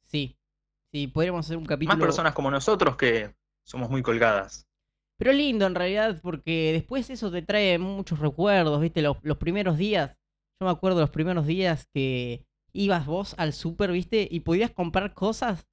Sí. 0.04 0.36
Sí, 0.92 1.08
podríamos 1.08 1.44
hacer 1.44 1.56
un 1.56 1.66
capítulo. 1.66 1.96
Más 1.96 2.06
personas 2.06 2.34
como 2.34 2.50
nosotros 2.50 2.96
que 2.96 3.34
somos 3.64 3.90
muy 3.90 4.02
colgadas. 4.02 4.68
Pero 5.18 5.32
lindo 5.32 5.66
en 5.66 5.74
realidad, 5.74 6.20
porque 6.22 6.72
después 6.72 7.10
eso 7.10 7.30
te 7.30 7.42
trae 7.42 7.78
muchos 7.78 8.18
recuerdos, 8.18 8.80
¿viste? 8.80 9.02
Los, 9.02 9.16
los 9.22 9.36
primeros 9.36 9.76
días, 9.76 10.16
yo 10.60 10.66
me 10.66 10.70
acuerdo 10.70 11.00
los 11.00 11.10
primeros 11.10 11.46
días 11.46 11.88
que 11.92 12.46
ibas 12.72 13.06
vos 13.06 13.34
al 13.38 13.52
súper, 13.52 13.90
¿viste? 13.92 14.26
Y 14.30 14.40
podías 14.40 14.70
comprar 14.70 15.14
cosas 15.14 15.66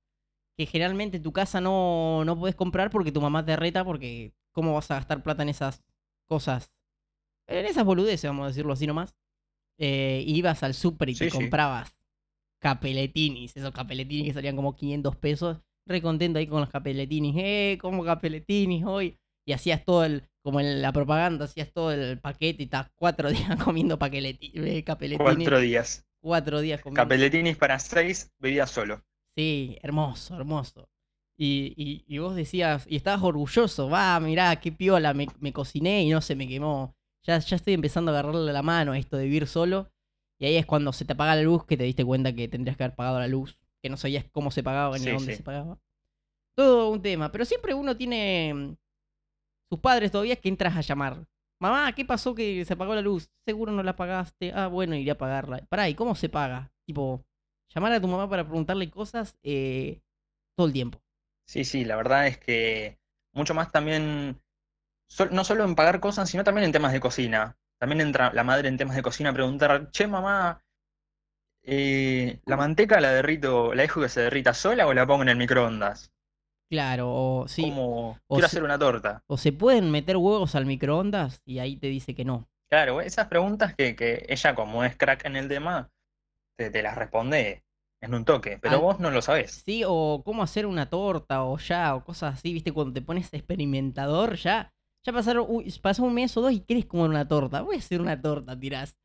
que 0.57 0.65
generalmente 0.65 1.17
en 1.17 1.23
tu 1.23 1.31
casa 1.33 1.61
no, 1.61 2.23
no 2.25 2.37
podés 2.37 2.55
comprar 2.55 2.89
porque 2.89 3.11
tu 3.11 3.21
mamá 3.21 3.45
te 3.45 3.55
reta, 3.55 3.83
porque 3.85 4.33
¿cómo 4.51 4.73
vas 4.73 4.91
a 4.91 4.95
gastar 4.95 5.23
plata 5.23 5.43
en 5.43 5.49
esas 5.49 5.83
cosas? 6.27 6.71
En 7.47 7.65
esas 7.65 7.85
boludeces, 7.85 8.29
vamos 8.29 8.45
a 8.45 8.47
decirlo 8.49 8.73
así 8.73 8.87
nomás. 8.87 9.15
Eh, 9.77 10.23
ibas 10.27 10.63
al 10.63 10.73
súper 10.73 11.09
y 11.09 11.15
te 11.15 11.25
Sí, 11.25 11.29
comprabas 11.29 11.95
capeletinis, 12.59 13.57
esos 13.57 13.71
capeletinis 13.71 14.27
que 14.27 14.33
salían 14.33 14.55
como 14.55 14.75
500 14.75 15.15
pesos. 15.15 15.61
Re 15.87 16.01
contento 16.01 16.39
ahí 16.39 16.47
con 16.47 16.61
los 16.61 16.69
capeletinis. 16.69 17.35
¡Eh! 17.37 17.77
Como 17.81 18.03
capeletinis 18.05 18.85
hoy 18.85 19.17
y 19.45 19.53
hacías 19.53 19.83
todo 19.83 20.05
el, 20.05 20.23
como 20.43 20.59
en 20.59 20.81
la 20.81 20.91
propaganda, 20.93 21.45
hacías 21.45 21.71
todo 21.73 21.91
el 21.91 22.19
paquete 22.19 22.63
y 22.63 22.65
estás 22.65 22.89
cuatro 22.95 23.29
días 23.31 23.61
comiendo 23.63 23.97
paqueleti, 23.97 24.51
eh. 24.55 24.83
Cuatro 25.17 25.59
días. 25.59 26.05
Cuatro 26.21 26.61
días 26.61 26.81
comiendo. 26.81 27.01
Capeletinis 27.01 27.57
para 27.57 27.79
seis, 27.79 28.31
bebida 28.39 28.67
solo. 28.67 29.03
Sí, 29.35 29.77
hermoso, 29.81 30.35
hermoso. 30.35 30.89
Y, 31.37 31.73
y, 31.75 32.03
y 32.07 32.19
vos 32.19 32.35
decías, 32.35 32.85
y 32.87 32.97
estabas 32.97 33.23
orgulloso, 33.23 33.89
va, 33.89 34.19
mirá, 34.19 34.55
qué 34.59 34.71
piola, 34.71 35.13
me, 35.13 35.27
me 35.39 35.53
cociné 35.53 36.03
y 36.03 36.09
no 36.09 36.21
se 36.21 36.35
me 36.35 36.47
quemó. 36.47 36.95
Ya, 37.23 37.39
ya 37.39 37.55
estoy 37.55 37.73
empezando 37.73 38.11
a 38.11 38.19
agarrarle 38.19 38.51
la 38.53 38.61
mano 38.61 38.91
a 38.91 38.97
esto 38.97 39.17
de 39.17 39.25
vivir 39.25 39.47
solo. 39.47 39.91
Y 40.39 40.45
ahí 40.45 40.55
es 40.57 40.65
cuando 40.65 40.91
se 40.91 41.05
te 41.05 41.13
apaga 41.13 41.35
la 41.35 41.43
luz 41.43 41.65
que 41.65 41.77
te 41.77 41.83
diste 41.83 42.03
cuenta 42.03 42.33
que 42.33 42.47
tendrías 42.47 42.75
que 42.77 42.83
haber 42.83 42.95
pagado 42.95 43.19
la 43.19 43.27
luz, 43.27 43.57
que 43.81 43.89
no 43.89 43.97
sabías 43.97 44.25
cómo 44.31 44.51
se 44.51 44.63
pagaba 44.63 44.97
ni 44.97 45.03
Sí, 45.03 45.09
a 45.09 45.13
dónde 45.13 45.31
sí. 45.31 45.37
se 45.37 45.43
pagaba. 45.43 45.79
Todo 46.55 46.89
un 46.89 47.01
tema, 47.01 47.31
pero 47.31 47.45
siempre 47.45 47.73
uno 47.73 47.95
tiene 47.95 48.53
mm, 48.53 48.75
sus 49.69 49.79
padres 49.79 50.11
todavía 50.11 50.35
que 50.35 50.49
entras 50.49 50.75
a 50.75 50.81
llamar. 50.81 51.25
Mamá, 51.59 51.93
¿qué 51.93 52.05
pasó 52.05 52.33
que 52.33 52.65
se 52.65 52.73
apagó 52.73 52.95
la 52.95 53.01
luz? 53.01 53.29
Seguro 53.45 53.71
no 53.71 53.83
la 53.83 53.95
pagaste. 53.95 54.51
Ah, 54.53 54.67
bueno, 54.67 54.95
iré 54.95 55.11
a 55.11 55.17
pagarla. 55.17 55.63
Pará, 55.69 55.87
¿y 55.89 55.95
cómo 55.95 56.15
se 56.15 56.27
paga? 56.27 56.71
Tipo, 56.87 57.23
llamar 57.73 57.93
a 57.93 58.01
tu 58.01 58.07
mamá 58.07 58.29
para 58.29 58.43
preguntarle 58.43 58.89
cosas 58.89 59.37
eh, 59.43 60.01
todo 60.55 60.67
el 60.67 60.73
tiempo. 60.73 61.01
Sí, 61.45 61.65
sí, 61.65 61.85
la 61.85 61.95
verdad 61.95 62.27
es 62.27 62.37
que 62.37 62.99
mucho 63.33 63.53
más 63.53 63.71
también, 63.71 64.41
no 65.31 65.43
solo 65.43 65.63
en 65.63 65.75
pagar 65.75 65.99
cosas, 65.99 66.29
sino 66.29 66.43
también 66.43 66.65
en 66.65 66.71
temas 66.71 66.93
de 66.93 66.99
cocina. 66.99 67.57
También 67.79 68.01
entra 68.01 68.31
la 68.33 68.43
madre 68.43 68.67
en 68.69 68.77
temas 68.77 68.95
de 68.95 69.01
cocina 69.01 69.31
a 69.31 69.33
preguntar, 69.33 69.89
che, 69.91 70.07
mamá, 70.07 70.63
eh, 71.63 72.39
¿la 72.45 72.57
manteca 72.57 72.99
la 72.99 73.11
derrito, 73.11 73.73
la 73.73 73.83
dejo 73.83 74.01
que 74.01 74.09
se 74.09 74.21
derrita 74.21 74.53
sola 74.53 74.87
o 74.87 74.93
la 74.93 75.05
pongo 75.05 75.23
en 75.23 75.29
el 75.29 75.37
microondas? 75.37 76.11
Claro, 76.69 77.11
o 77.11 77.47
sí. 77.47 77.63
Como, 77.63 78.17
o 78.27 78.35
quiero 78.35 78.45
hacer 78.45 78.63
una 78.63 78.79
torta. 78.79 79.23
O 79.27 79.37
se 79.37 79.51
pueden 79.51 79.91
meter 79.91 80.15
huevos 80.15 80.55
al 80.55 80.65
microondas 80.65 81.41
y 81.43 81.59
ahí 81.59 81.75
te 81.75 81.87
dice 81.87 82.15
que 82.15 82.23
no. 82.23 82.47
Claro, 82.69 83.01
esas 83.01 83.27
preguntas 83.27 83.75
que, 83.75 83.95
que 83.95 84.25
ella, 84.29 84.55
como 84.55 84.85
es 84.85 84.95
crack 84.95 85.25
en 85.25 85.35
el 85.35 85.49
tema, 85.49 85.91
te, 86.65 86.69
te 86.71 86.81
las 86.83 86.97
responde 86.97 87.63
en 88.01 88.13
un 88.13 88.25
toque, 88.25 88.57
pero 88.61 88.81
vos 88.81 88.99
no 88.99 89.11
lo 89.11 89.21
sabés. 89.21 89.63
Sí, 89.65 89.83
o 89.87 90.21
cómo 90.25 90.41
hacer 90.43 90.65
una 90.65 90.89
torta 90.89 91.43
o 91.43 91.57
ya, 91.57 91.95
o 91.95 92.03
cosas 92.03 92.35
así, 92.35 92.53
viste, 92.53 92.71
cuando 92.71 92.93
te 92.93 93.01
pones 93.01 93.31
experimentador, 93.33 94.35
ya, 94.35 94.73
ya 95.05 95.13
pasaron, 95.13 95.45
uy, 95.47 95.71
pasó 95.81 96.03
un 96.03 96.13
mes 96.13 96.35
o 96.37 96.41
dos 96.41 96.51
y 96.51 96.61
querés 96.61 96.85
comer 96.85 97.09
una 97.09 97.27
torta. 97.27 97.61
Voy 97.61 97.75
a 97.75 97.79
hacer 97.79 98.01
una 98.01 98.19
torta, 98.21 98.59
tirás. 98.59 98.97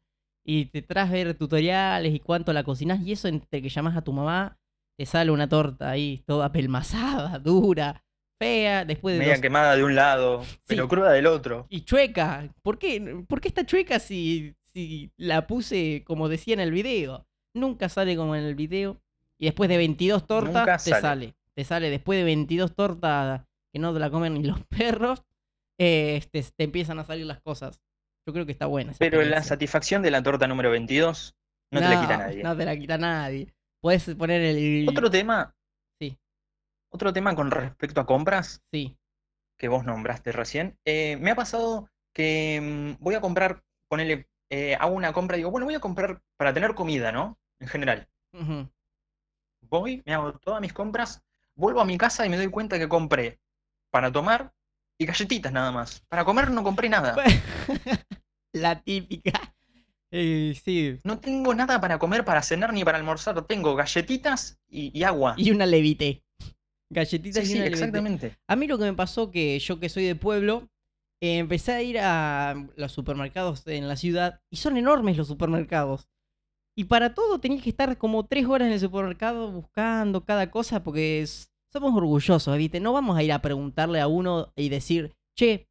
Y 0.45 0.67
te 0.67 0.81
traes 0.83 1.11
ver 1.11 1.35
tutoriales 1.35 2.15
y 2.15 2.21
cuánto 2.21 2.53
la 2.53 2.63
cocinás, 2.65 3.01
y 3.01 3.13
eso 3.13 3.29
entre 3.29 3.61
que 3.61 3.69
llamas 3.69 3.97
a 3.97 4.03
tu 4.03 4.13
mamá, 4.13 4.57
te 4.99 5.05
sale 5.05 5.31
una 5.31 5.49
torta 5.49 5.91
ahí, 5.91 6.23
toda 6.27 6.53
pelmazada, 6.53 7.39
dura, 7.41 8.03
fea, 8.41 8.85
después 8.85 9.15
de 9.15 9.19
Media 9.21 9.35
dos- 9.35 9.43
quemada 9.43 9.77
de 9.77 9.85
un 9.85 9.95
lado, 9.95 10.43
pero 10.67 10.89
cruda 10.89 11.13
del 11.13 11.27
otro. 11.27 11.67
Y 11.69 11.81
chueca. 11.83 12.49
¿Por 12.63 12.79
qué, 12.79 13.25
¿Por 13.29 13.41
qué 13.41 13.49
está 13.49 13.67
chueca 13.67 13.99
si, 13.99 14.55
si 14.73 15.11
la 15.17 15.47
puse 15.47 16.03
como 16.07 16.29
decía 16.29 16.55
en 16.55 16.61
el 16.61 16.71
video? 16.71 17.26
Nunca 17.57 17.89
sale 17.89 18.17
como 18.17 18.37
en 18.37 18.45
el 18.45 18.55
video. 18.55 19.01
Y 19.39 19.47
después 19.47 19.69
de 19.69 19.77
22 19.77 20.27
tortas 20.27 20.55
Nunca 20.55 20.77
te 20.79 20.91
sale. 20.91 21.01
sale. 21.01 21.35
Te 21.55 21.65
sale 21.65 21.91
después 21.91 22.19
de 22.19 22.25
22 22.25 22.75
tortas 22.75 23.43
que 23.73 23.79
no 23.79 23.93
te 23.93 23.99
la 24.01 24.11
comen 24.11 24.35
ni 24.35 24.43
los 24.45 24.63
perros. 24.69 25.23
eh, 25.79 26.23
te, 26.31 26.43
te 26.43 26.65
empiezan 26.65 26.99
a 26.99 27.05
salir 27.05 27.27
las 27.27 27.41
cosas. 27.41 27.81
Yo 28.27 28.33
creo 28.33 28.47
que 28.47 28.53
está 28.53 28.67
buena. 28.67 28.93
Pero 28.99 29.23
la 29.23 29.43
satisfacción 29.43 30.03
de 30.03 30.11
la 30.11 30.23
torta 30.23 30.47
número 30.47 30.71
22 30.71 31.35
no, 31.73 31.81
te 31.81 31.89
la 31.89 32.01
quita 32.01 32.17
nadie. 32.17 32.43
No 32.43 32.57
te 32.57 32.65
la 32.65 32.77
quita 32.77 32.99
nadie. 32.99 33.55
Puedes 33.81 34.15
poner 34.17 34.41
el. 34.43 34.87
Otro 34.89 35.11
tema, 35.11 35.55
Sí, 36.01 36.19
otro 36.93 37.13
tema 37.13 37.35
con 37.35 37.51
respecto 37.51 38.01
a 38.01 38.07
compras 38.07 38.63
sí. 38.73 38.97
que 39.59 39.69
vos 39.69 39.85
nombraste 39.85 40.33
recién. 40.33 40.79
eh, 40.85 41.17
me 41.21 41.31
ha 41.31 41.37
pasado 41.37 41.89
que 42.15 42.61
mm, 42.99 43.03
voy 43.03 43.15
a 43.15 43.21
comprar, 43.21 43.63
ponele 43.89 44.27
eh, 44.51 44.77
hago 44.81 44.95
una 44.95 45.13
compra, 45.13 45.37
digo, 45.37 45.51
bueno, 45.51 45.67
voy 45.67 45.75
a 45.75 45.81
comprar 45.81 46.21
para 46.37 46.53
tener 46.55 46.75
comida, 46.75 47.13
¿no? 47.13 47.39
En 47.61 47.69
general. 47.69 48.09
Voy, 49.69 50.03
me 50.07 50.15
hago 50.15 50.33
todas 50.39 50.61
mis 50.61 50.73
compras, 50.73 51.23
vuelvo 51.55 51.81
a 51.81 51.85
mi 51.85 51.99
casa 51.99 52.25
y 52.25 52.29
me 52.29 52.37
doy 52.37 52.49
cuenta 52.49 52.79
que 52.79 52.89
compré 52.89 53.41
para 53.91 54.13
tomar 54.13 54.53
y 54.99 55.07
galletitas 55.07 55.53
nada 55.53 55.73
más. 55.73 56.01
Para 56.09 56.25
comer 56.25 56.51
no 56.51 56.63
compré 56.63 56.89
nada. 56.89 57.17
La 58.53 58.81
típica. 58.81 59.55
Eh, 60.11 60.55
sí. 60.65 60.99
No 61.05 61.19
tengo 61.19 61.53
nada 61.55 61.81
para 61.81 61.99
comer, 61.99 62.25
para 62.25 62.43
cenar 62.43 62.73
ni 62.73 62.85
para 62.85 62.99
almorzar. 62.99 63.45
Tengo 63.47 63.75
galletitas 63.75 64.59
y, 64.69 64.97
y 64.99 65.03
agua. 65.05 65.35
Y 65.37 65.51
una 65.51 65.67
levité. 65.67 66.23
Galletitas 66.91 67.45
Sí, 67.45 67.51
y 67.51 67.53
sí, 67.53 67.55
una 67.57 67.65
levité. 67.65 67.75
exactamente. 67.85 68.39
A 68.47 68.57
mí 68.57 68.67
lo 68.67 68.79
que 68.79 68.85
me 68.85 68.95
pasó 68.95 69.31
que 69.31 69.59
yo 69.59 69.81
que 69.81 69.89
soy 69.89 70.05
de 70.05 70.15
pueblo, 70.15 70.69
eh, 71.21 71.39
empecé 71.39 71.73
a 71.73 71.83
ir 71.83 71.99
a 71.99 72.55
los 72.77 72.93
supermercados 72.93 73.67
en 73.67 73.89
la 73.89 73.97
ciudad 73.97 74.41
y 74.51 74.57
son 74.57 74.77
enormes 74.77 75.17
los 75.17 75.27
supermercados. 75.29 76.09
Y 76.79 76.85
para 76.85 77.15
todo 77.15 77.41
tenías 77.41 77.63
que 77.63 77.71
estar 77.71 77.97
como 77.97 78.27
tres 78.27 78.47
horas 78.47 78.67
en 78.67 78.75
el 78.75 78.81
supermercado 78.81 79.51
buscando 79.51 80.25
cada 80.25 80.51
cosa 80.51 80.83
porque 80.83 81.23
es- 81.23 81.51
somos 81.73 81.95
orgullosos, 81.97 82.57
¿viste? 82.59 82.81
No 82.81 82.93
vamos 82.93 83.17
a 83.17 83.23
ir 83.23 83.33
a 83.33 83.41
preguntarle 83.43 84.01
a 84.01 84.09
uno 84.09 84.53
y 84.57 84.69
decir, 84.69 85.15
che, 85.35 85.69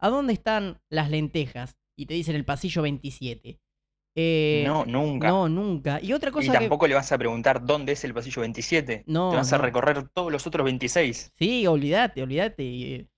¿a 0.00 0.08
dónde 0.08 0.32
están 0.32 0.80
las 0.90 1.10
lentejas? 1.10 1.76
Y 1.96 2.06
te 2.06 2.14
dicen 2.14 2.36
el 2.36 2.44
pasillo 2.44 2.82
27. 2.82 3.60
Eh, 4.16 4.64
No, 4.66 4.84
nunca. 4.84 5.28
no, 5.28 5.48
nunca. 5.48 6.00
Y 6.02 6.12
otra 6.12 6.30
y 6.30 6.32
cosa 6.32 6.52
que... 6.52 6.58
tampoco 6.58 6.86
le 6.88 6.94
vas 6.94 7.12
a 7.12 7.18
preguntar 7.18 7.64
dónde 7.64 7.92
es 7.92 8.02
el 8.04 8.14
pasillo 8.14 8.40
27. 8.42 9.04
No, 9.06 9.30
Te 9.30 9.36
vas 9.36 9.52
a 9.52 9.58
recorrer 9.58 10.08
todos 10.08 10.32
los 10.32 10.46
otros 10.46 10.64
26. 10.64 11.32
Sí, 11.38 11.66
olvídate, 11.68 12.22
olvídate. 12.22 12.64
eh, 12.94 13.08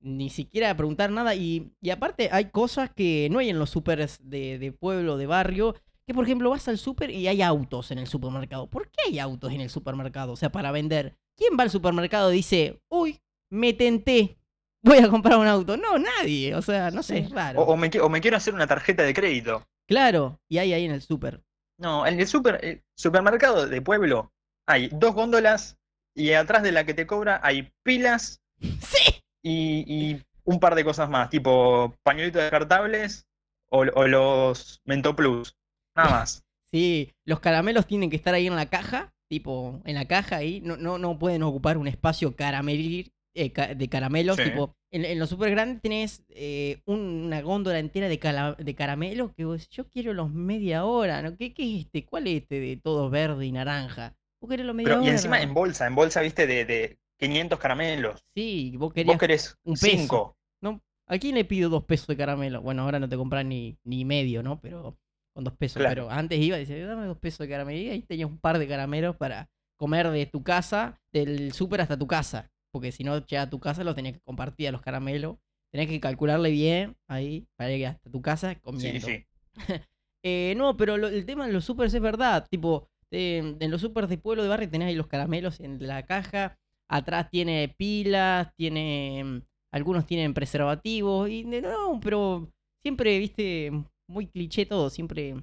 Ni 0.00 0.30
siquiera 0.30 0.76
preguntar 0.76 1.10
nada. 1.10 1.34
Y, 1.34 1.72
y 1.80 1.90
aparte 1.90 2.28
hay 2.32 2.50
cosas 2.50 2.90
que 2.90 3.28
no 3.30 3.38
hay 3.38 3.48
en 3.50 3.58
los 3.58 3.70
supers 3.70 4.18
de, 4.22 4.58
de 4.58 4.72
pueblo, 4.72 5.16
de 5.16 5.26
barrio. 5.26 5.74
Que 6.12 6.14
por 6.14 6.24
ejemplo 6.26 6.50
vas 6.50 6.68
al 6.68 6.76
super 6.76 7.08
y 7.10 7.26
hay 7.26 7.40
autos 7.40 7.90
en 7.90 7.98
el 7.98 8.06
supermercado. 8.06 8.66
¿Por 8.66 8.90
qué 8.90 8.98
hay 9.06 9.18
autos 9.18 9.50
en 9.50 9.62
el 9.62 9.70
supermercado? 9.70 10.32
O 10.32 10.36
sea, 10.36 10.52
para 10.52 10.70
vender. 10.70 11.16
¿Quién 11.38 11.56
va 11.58 11.62
al 11.62 11.70
supermercado 11.70 12.30
y 12.30 12.36
dice, 12.36 12.82
uy, 12.90 13.18
me 13.50 13.72
tenté, 13.72 14.36
voy 14.84 14.98
a 14.98 15.08
comprar 15.08 15.38
un 15.38 15.46
auto? 15.46 15.78
No, 15.78 15.98
nadie. 15.98 16.54
O 16.54 16.60
sea, 16.60 16.90
no 16.90 17.02
sé, 17.02 17.20
es 17.20 17.30
raro. 17.30 17.62
O, 17.62 17.72
o 17.72 17.76
me, 17.78 17.90
qui- 17.90 17.98
o 18.02 18.10
me 18.10 18.20
quiero 18.20 18.36
hacer 18.36 18.52
una 18.52 18.66
tarjeta 18.66 19.04
de 19.04 19.14
crédito. 19.14 19.66
Claro, 19.88 20.38
y 20.50 20.58
hay 20.58 20.74
ahí 20.74 20.84
en 20.84 20.90
el 20.92 21.00
super. 21.00 21.42
No, 21.80 22.06
en 22.06 22.20
el 22.20 22.26
super, 22.26 22.62
el 22.62 22.82
supermercado 22.94 23.66
de 23.66 23.80
pueblo 23.80 24.30
hay 24.68 24.88
dos 24.92 25.14
góndolas 25.14 25.78
y 26.14 26.32
atrás 26.34 26.62
de 26.62 26.72
la 26.72 26.84
que 26.84 26.92
te 26.92 27.06
cobra 27.06 27.40
hay 27.42 27.72
pilas 27.82 28.42
¡Sí! 28.60 29.22
y, 29.42 29.84
y 29.88 30.22
un 30.44 30.60
par 30.60 30.74
de 30.74 30.84
cosas 30.84 31.08
más, 31.08 31.30
tipo 31.30 31.94
pañuelitos 32.02 32.42
descartables 32.42 33.26
o, 33.70 33.78
o 33.94 34.06
los 34.06 34.82
Mento 34.84 35.16
Plus. 35.16 35.56
Nada 35.96 36.10
más. 36.10 36.44
Sí, 36.70 37.12
los 37.26 37.40
caramelos 37.40 37.86
tienen 37.86 38.08
que 38.10 38.16
estar 38.16 38.34
ahí 38.34 38.46
en 38.46 38.56
la 38.56 38.66
caja, 38.66 39.12
tipo, 39.28 39.80
en 39.84 39.94
la 39.94 40.06
caja 40.06 40.36
ahí, 40.36 40.60
no, 40.62 40.76
no, 40.76 40.98
no 40.98 41.18
pueden 41.18 41.42
ocupar 41.42 41.76
un 41.76 41.86
espacio 41.86 42.34
caramelir, 42.34 43.12
eh, 43.34 43.52
ca- 43.52 43.74
de 43.74 43.88
caramelos, 43.88 44.36
Sí. 44.36 44.42
tipo, 44.42 44.74
en, 44.90 45.04
en 45.04 45.18
los 45.18 45.28
super 45.30 45.50
grandes 45.50 45.82
tenés 45.82 46.24
eh, 46.30 46.80
un- 46.86 47.24
una 47.26 47.42
góndola 47.42 47.78
entera 47.78 48.08
de, 48.08 48.18
de 48.58 48.74
caramelos 48.74 49.32
que 49.34 49.44
vos, 49.44 49.68
yo 49.68 49.88
quiero 49.88 50.14
los 50.14 50.30
media 50.32 50.84
hora, 50.84 51.20
¿no? 51.22 51.36
¿Qué, 51.36 51.52
qué 51.52 51.62
es 51.76 51.84
este? 51.86 52.06
¿Cuál 52.06 52.26
es 52.26 52.42
este 52.42 52.60
de 52.60 52.76
todo 52.78 53.10
verde 53.10 53.46
y 53.46 53.52
naranja? 53.52 54.14
Vos 54.40 54.48
querés 54.50 54.66
los 54.66 54.74
media 54.74 54.94
Pero, 54.94 55.02
y 55.02 55.08
hora. 55.08 55.12
encima 55.12 55.40
en 55.42 55.54
bolsa, 55.54 55.86
en 55.86 55.94
bolsa, 55.94 56.20
viste, 56.22 56.46
de, 56.46 56.64
de 56.64 56.98
500 57.18 57.58
caramelos. 57.58 58.24
Sí, 58.34 58.74
vos 58.78 58.92
querías, 58.92 59.14
Vos 59.14 59.20
querés 59.20 59.56
un 59.64 59.74
peso. 59.74 59.96
5. 59.96 60.36
¿no? 60.60 60.80
¿A 61.06 61.18
quién 61.18 61.34
le 61.34 61.44
pido 61.44 61.68
dos 61.70 61.84
pesos 61.84 62.06
de 62.06 62.16
caramelo? 62.16 62.62
Bueno, 62.62 62.82
ahora 62.82 62.98
no 62.98 63.08
te 63.08 63.16
compras 63.16 63.44
ni, 63.44 63.76
ni 63.84 64.04
medio, 64.04 64.42
¿no? 64.42 64.60
Pero 64.60 64.96
con 65.32 65.44
dos 65.44 65.54
pesos. 65.56 65.80
Claro. 65.80 66.06
Pero 66.06 66.10
antes 66.10 66.38
iba 66.38 66.56
y 66.56 66.60
decía, 66.66 66.86
dame 66.86 67.06
dos 67.06 67.18
pesos 67.18 67.38
de 67.40 67.48
caramelo. 67.48 67.78
Y 67.80 67.88
ahí 67.90 68.02
tenías 68.02 68.28
un 68.28 68.38
par 68.38 68.58
de 68.58 68.68
caramelos 68.68 69.16
para 69.16 69.48
comer 69.76 70.10
de 70.10 70.26
tu 70.26 70.42
casa, 70.42 71.00
del 71.12 71.52
súper 71.52 71.80
hasta 71.80 71.98
tu 71.98 72.06
casa. 72.06 72.50
Porque 72.70 72.92
si 72.92 73.04
no 73.04 73.18
llega 73.26 73.42
a 73.42 73.50
tu 73.50 73.60
casa 73.60 73.84
los 73.84 73.94
tenías 73.94 74.14
que 74.14 74.20
compartir 74.20 74.68
a 74.68 74.72
los 74.72 74.80
caramelos. 74.82 75.36
Tenés 75.70 75.88
que 75.88 76.00
calcularle 76.00 76.50
bien 76.50 76.96
ahí 77.08 77.46
para 77.56 77.72
ir 77.72 77.86
hasta 77.86 78.10
tu 78.10 78.20
casa 78.20 78.52
Sí, 78.54 78.60
comiendo. 78.60 79.06
sí. 79.06 79.24
Eh, 80.24 80.54
no, 80.56 80.76
pero 80.76 80.96
lo- 80.98 81.08
el 81.08 81.26
tema 81.26 81.46
de 81.48 81.52
los 81.52 81.64
supers 81.64 81.92
es 81.92 82.00
verdad. 82.00 82.46
Tipo, 82.48 82.88
eh, 83.10 83.56
en 83.58 83.70
los 83.72 83.80
supers 83.80 84.08
de 84.08 84.18
pueblo 84.18 84.44
de 84.44 84.48
barrio 84.48 84.70
tenés 84.70 84.86
ahí 84.88 84.94
los 84.94 85.08
caramelos 85.08 85.58
en 85.58 85.84
la 85.84 86.04
caja. 86.06 86.56
Atrás 86.88 87.28
tiene 87.30 87.74
pilas, 87.76 88.54
tiene. 88.54 89.22
mm, 89.24 89.40
Algunos 89.72 90.06
tienen 90.06 90.32
preservativos. 90.32 91.28
Y 91.28 91.44
no, 91.44 91.98
pero 92.00 92.48
siempre, 92.82 93.18
viste, 93.18 93.72
muy 94.12 94.26
cliché 94.28 94.66
todo. 94.66 94.90
Siempre, 94.90 95.34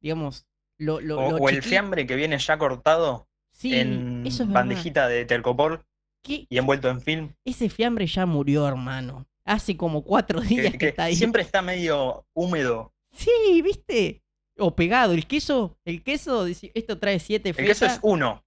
digamos, 0.00 0.46
lo. 0.78 1.00
lo, 1.00 1.18
O, 1.18 1.30
lo 1.32 1.36
o 1.36 1.48
el 1.48 1.62
fiambre 1.62 2.06
que 2.06 2.16
viene 2.16 2.38
ya 2.38 2.58
cortado 2.58 3.28
Sí, 3.52 3.76
en 3.76 4.26
eso 4.26 4.42
es 4.42 4.48
verdad. 4.48 4.62
bandejita 4.62 5.06
de 5.08 5.24
tercopor 5.24 5.84
¿Qué- 6.24 6.46
y 6.48 6.58
envuelto 6.58 6.88
en 6.88 7.00
film. 7.00 7.34
Ese 7.44 7.68
fiambre 7.68 8.06
ya 8.06 8.26
murió, 8.26 8.66
hermano. 8.66 9.26
Hace 9.46 9.76
como 9.76 10.02
cuatro 10.02 10.40
días 10.40 10.64
Que, 10.66 10.72
que, 10.72 10.78
que 10.78 10.88
está 10.88 11.04
ahí. 11.04 11.14
siempre 11.16 11.42
está 11.42 11.62
medio 11.62 12.26
húmedo. 12.34 12.92
Sí, 13.12 13.62
viste. 13.62 14.22
O 14.58 14.74
pegado. 14.74 15.12
El 15.12 15.26
queso, 15.26 15.78
el 15.84 16.02
queso, 16.02 16.46
esto 16.46 16.98
trae 16.98 17.18
siete 17.20 17.50
El 17.50 17.56
queso 17.56 17.84
es 17.86 17.92
fetas. 17.92 18.00
uno. 18.02 18.42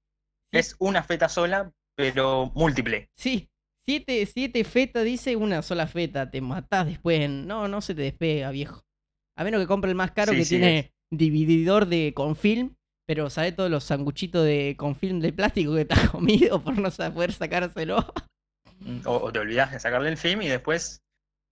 Sí. 0.52 0.58
Es 0.60 0.76
una 0.80 1.04
feta 1.04 1.30
sola, 1.30 1.72
pero 1.96 2.52
múltiple. 2.56 3.10
Sí, 3.16 3.50
siete, 3.86 4.26
siete 4.26 4.64
fetas, 4.64 5.04
dice 5.06 5.36
una 5.36 5.62
sola 5.62 5.86
feta. 5.88 6.30
Te 6.32 6.42
matás 6.42 6.86
después. 6.88 7.30
No, 7.30 7.68
no 7.68 7.82
se 7.82 7.94
te 7.96 8.02
despega, 8.04 8.50
viejo. 8.52 8.84
A 9.38 9.44
menos 9.44 9.62
que 9.62 9.68
compre 9.68 9.90
el 9.92 9.96
más 9.96 10.12
caro 10.12 10.32
Sí, 10.34 10.40
que 10.40 10.46
sí, 10.46 10.56
tiene 10.58 10.94
divididor 11.12 11.86
de 11.88 12.14
con 12.14 12.36
film. 12.36 12.76
Pero 13.06 13.30
sabe 13.30 13.54
todos 13.54 13.72
los 13.72 13.86
sanguchitos 13.86 14.44
de 14.44 14.76
con 14.78 14.96
film 14.98 15.22
de 15.22 15.32
plástico 15.32 15.74
que 15.76 15.86
te 15.86 15.94
has 15.94 16.10
comido 16.12 16.62
por 16.62 16.78
no 16.78 16.90
poder 16.92 17.32
sacárselo. 17.32 18.14
O, 19.06 19.16
o 19.16 19.32
te 19.32 19.40
olvidas 19.40 19.72
de 19.72 19.80
sacarle 19.80 20.10
el 20.10 20.18
film 20.18 20.42
y 20.42 20.48
después, 20.50 21.02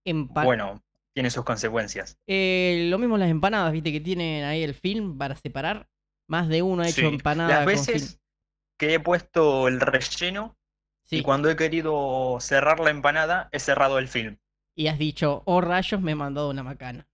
bueno, 0.05 0.83
tiene 1.13 1.29
sus 1.29 1.45
consecuencias. 1.45 2.17
Eh, 2.27 2.87
lo 2.89 2.97
mismo 2.99 3.17
las 3.17 3.29
empanadas, 3.29 3.71
viste, 3.71 3.91
que 3.93 4.01
tienen 4.01 4.43
ahí 4.43 4.63
el 4.63 4.73
film 4.73 5.17
para 5.17 5.35
separar. 5.35 5.87
Más 6.27 6.49
de 6.49 6.61
uno 6.61 6.83
ha 6.83 6.89
hecho 6.89 7.01
Sí. 7.01 7.07
empanada 7.07 7.49
Las 7.49 7.59
con 7.59 7.65
veces 7.67 8.07
film. 8.09 8.21
que 8.77 8.93
he 8.95 8.99
puesto 8.99 9.67
el 9.67 9.79
relleno 9.79 10.57
y 11.09 11.21
cuando 11.21 11.49
he 11.49 11.55
querido 11.55 12.37
cerrar 12.41 12.79
la 12.79 12.89
empanada, 12.89 13.47
he 13.51 13.59
cerrado 13.59 13.99
el 13.99 14.07
film. 14.07 14.37
Y 14.75 14.87
has 14.87 14.97
dicho, 14.99 15.43
oh 15.45 15.61
rayos, 15.61 16.01
me 16.01 16.11
he 16.11 16.15
mandado 16.15 16.49
una 16.49 16.63
macana. 16.63 17.07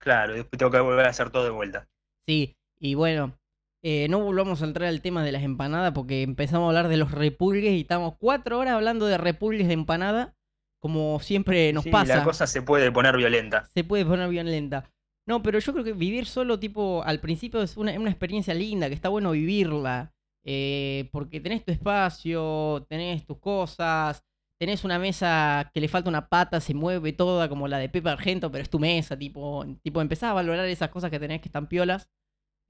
Claro, 0.00 0.34
después 0.34 0.58
tengo 0.58 0.72
que 0.72 0.80
volver 0.80 1.06
a 1.06 1.10
hacer 1.10 1.30
todo 1.30 1.44
de 1.44 1.50
vuelta. 1.50 1.88
Sí, 2.26 2.56
y 2.78 2.94
bueno, 2.94 3.38
eh, 3.82 4.08
no 4.08 4.20
volvamos 4.20 4.62
a 4.62 4.64
entrar 4.66 4.88
al 4.88 5.02
tema 5.02 5.24
de 5.24 5.32
las 5.32 5.42
empanadas 5.42 5.92
porque 5.92 6.22
empezamos 6.22 6.66
a 6.66 6.68
hablar 6.68 6.88
de 6.88 6.96
los 6.96 7.10
repulgues 7.12 7.72
y 7.72 7.80
estamos 7.82 8.14
cuatro 8.18 8.58
horas 8.58 8.74
hablando 8.74 9.06
de 9.06 9.18
repulgues 9.18 9.66
de 9.68 9.74
empanada, 9.74 10.34
como 10.80 11.20
siempre 11.20 11.72
nos 11.72 11.84
Sí, 11.84 11.90
pasa. 11.90 12.16
la 12.18 12.24
cosa 12.24 12.46
se 12.46 12.62
puede 12.62 12.90
poner 12.90 13.16
violenta. 13.16 13.64
Se 13.74 13.84
puede 13.84 14.04
poner 14.06 14.28
violenta. 14.28 14.90
No, 15.26 15.42
pero 15.42 15.58
yo 15.58 15.72
creo 15.72 15.84
que 15.84 15.92
vivir 15.92 16.26
solo, 16.26 16.58
tipo, 16.58 17.02
al 17.04 17.20
principio 17.20 17.62
es 17.62 17.76
una, 17.76 17.92
una 17.98 18.10
experiencia 18.10 18.54
linda, 18.54 18.88
que 18.88 18.94
está 18.94 19.08
bueno 19.08 19.32
vivirla. 19.32 20.12
eh, 20.42 21.08
porque 21.12 21.38
tenés 21.40 21.62
tu 21.64 21.70
espacio, 21.70 22.86
tenés 22.88 23.26
tus 23.26 23.38
cosas, 23.38 24.24
tenés 24.60 24.84
una 24.84 24.98
mesa 24.98 25.70
que 25.72 25.80
le 25.80 25.88
falta 25.88 26.10
una 26.10 26.28
pata, 26.28 26.60
se 26.60 26.74
mueve 26.74 27.12
toda 27.14 27.48
como 27.48 27.66
la 27.66 27.78
de 27.78 27.88
Pepe 27.88 28.10
Argento, 28.10 28.50
pero 28.52 28.62
es 28.62 28.68
tu 28.70 28.78
mesa, 28.78 29.16
tipo, 29.18 29.64
tipo 29.82 30.00
empezás 30.02 30.30
a 30.30 30.34
valorar 30.34 30.66
esas 30.66 30.90
cosas 30.90 31.10
que 31.10 31.18
tenés 31.18 31.40
que 31.40 31.48
están 31.48 31.66
piolas. 31.66 32.08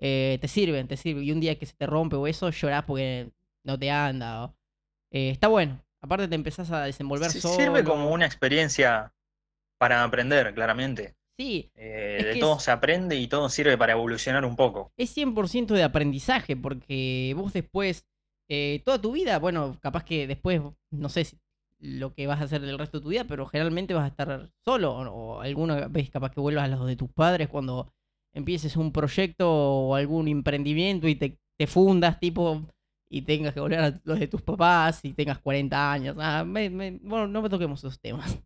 eh, 0.03 0.39
te 0.41 0.49
sirven, 0.49 0.89
te 0.89 0.97
sirven. 0.97 1.25
Y 1.25 1.33
un 1.33 1.41
día 1.41 1.59
que 1.59 1.67
se 1.67 1.75
te 1.77 1.87
rompe 1.87 2.17
o 2.17 2.27
eso, 2.27 2.49
llorás 2.51 2.85
porque 2.85 3.31
no 3.65 3.79
te 3.79 3.91
anda. 3.91 4.45
o- 4.45 4.57
eh, 5.13 5.31
está 5.31 5.49
bueno. 5.49 5.85
Aparte 6.03 6.27
te 6.29 6.35
empezás 6.37 6.71
a 6.71 6.85
desenvolver 6.85 7.31
Sí, 7.31 7.41
solo. 7.41 7.55
Sirve 7.55 7.85
como 7.85 8.11
una 8.11 8.25
experiencia 8.27 9.13
para 9.79 10.03
aprender, 10.05 10.55
claramente. 10.55 11.17
Sí, 11.39 11.71
Eh, 11.75 12.23
de 12.35 12.37
todo 12.41 12.57
es- 12.57 12.63
se 12.63 12.71
aprende 12.71 13.17
y 13.17 13.27
todo 13.27 13.49
sirve 13.51 13.77
para 13.77 13.93
evolucionar 13.93 14.45
un 14.47 14.57
poco. 14.57 14.93
es 14.97 15.11
100% 15.11 15.75
de 15.75 15.83
aprendizaje, 15.83 16.57
porque 16.57 17.35
vos 17.37 17.53
después, 17.53 18.07
eh, 18.49 18.83
toda 18.87 19.01
tu 19.01 19.13
vida, 19.13 19.39
bueno, 19.39 19.79
capaz 19.83 20.05
que 20.05 20.27
después, 20.27 20.61
no 20.91 21.09
sé 21.11 21.25
si 21.25 21.39
lo 21.81 22.15
que 22.15 22.27
vas 22.27 22.41
a 22.41 22.45
hacer 22.45 22.63
el 22.65 22.79
resto 22.79 22.99
de 22.99 23.03
tu 23.03 23.09
vida, 23.09 23.25
pero 23.25 23.47
generalmente 23.47 23.95
vas 23.95 24.05
a 24.05 24.09
estar 24.09 24.51
solo, 24.65 24.93
o, 24.95 25.41
alguna 25.41 25.89
vez 25.89 26.11
capaz 26.11 26.31
que 26.31 26.41
vuelvas 26.41 26.65
a 26.65 26.69
los 26.69 26.87
de 26.87 26.97
tus 26.97 27.11
padres 27.13 27.49
cuando 27.49 27.93
empieces 28.35 28.77
un 28.77 28.93
proyecto 28.93 29.51
o 29.51 29.95
algún 29.95 30.29
emprendimiento 30.29 31.09
y 31.09 31.15
te, 31.17 31.39
te 31.59 31.67
fundas, 31.67 32.21
tipo, 32.21 32.63
y 33.11 33.23
tengas 33.23 33.55
que 33.55 33.61
volver 33.61 33.81
a 33.81 34.01
los 34.05 34.19
de 34.21 34.29
tus 34.29 34.43
papás 34.43 35.05
y 35.05 35.13
tengas 35.15 35.39
40 35.39 35.93
años. 35.93 36.17
Ah, 36.21 36.45
me- 36.45 36.71
me- 36.71 36.99
bueno, 37.03 37.27
no 37.27 37.43
me 37.43 37.49
toquemos 37.49 37.81
esos 37.81 37.99
temas. 38.01 38.39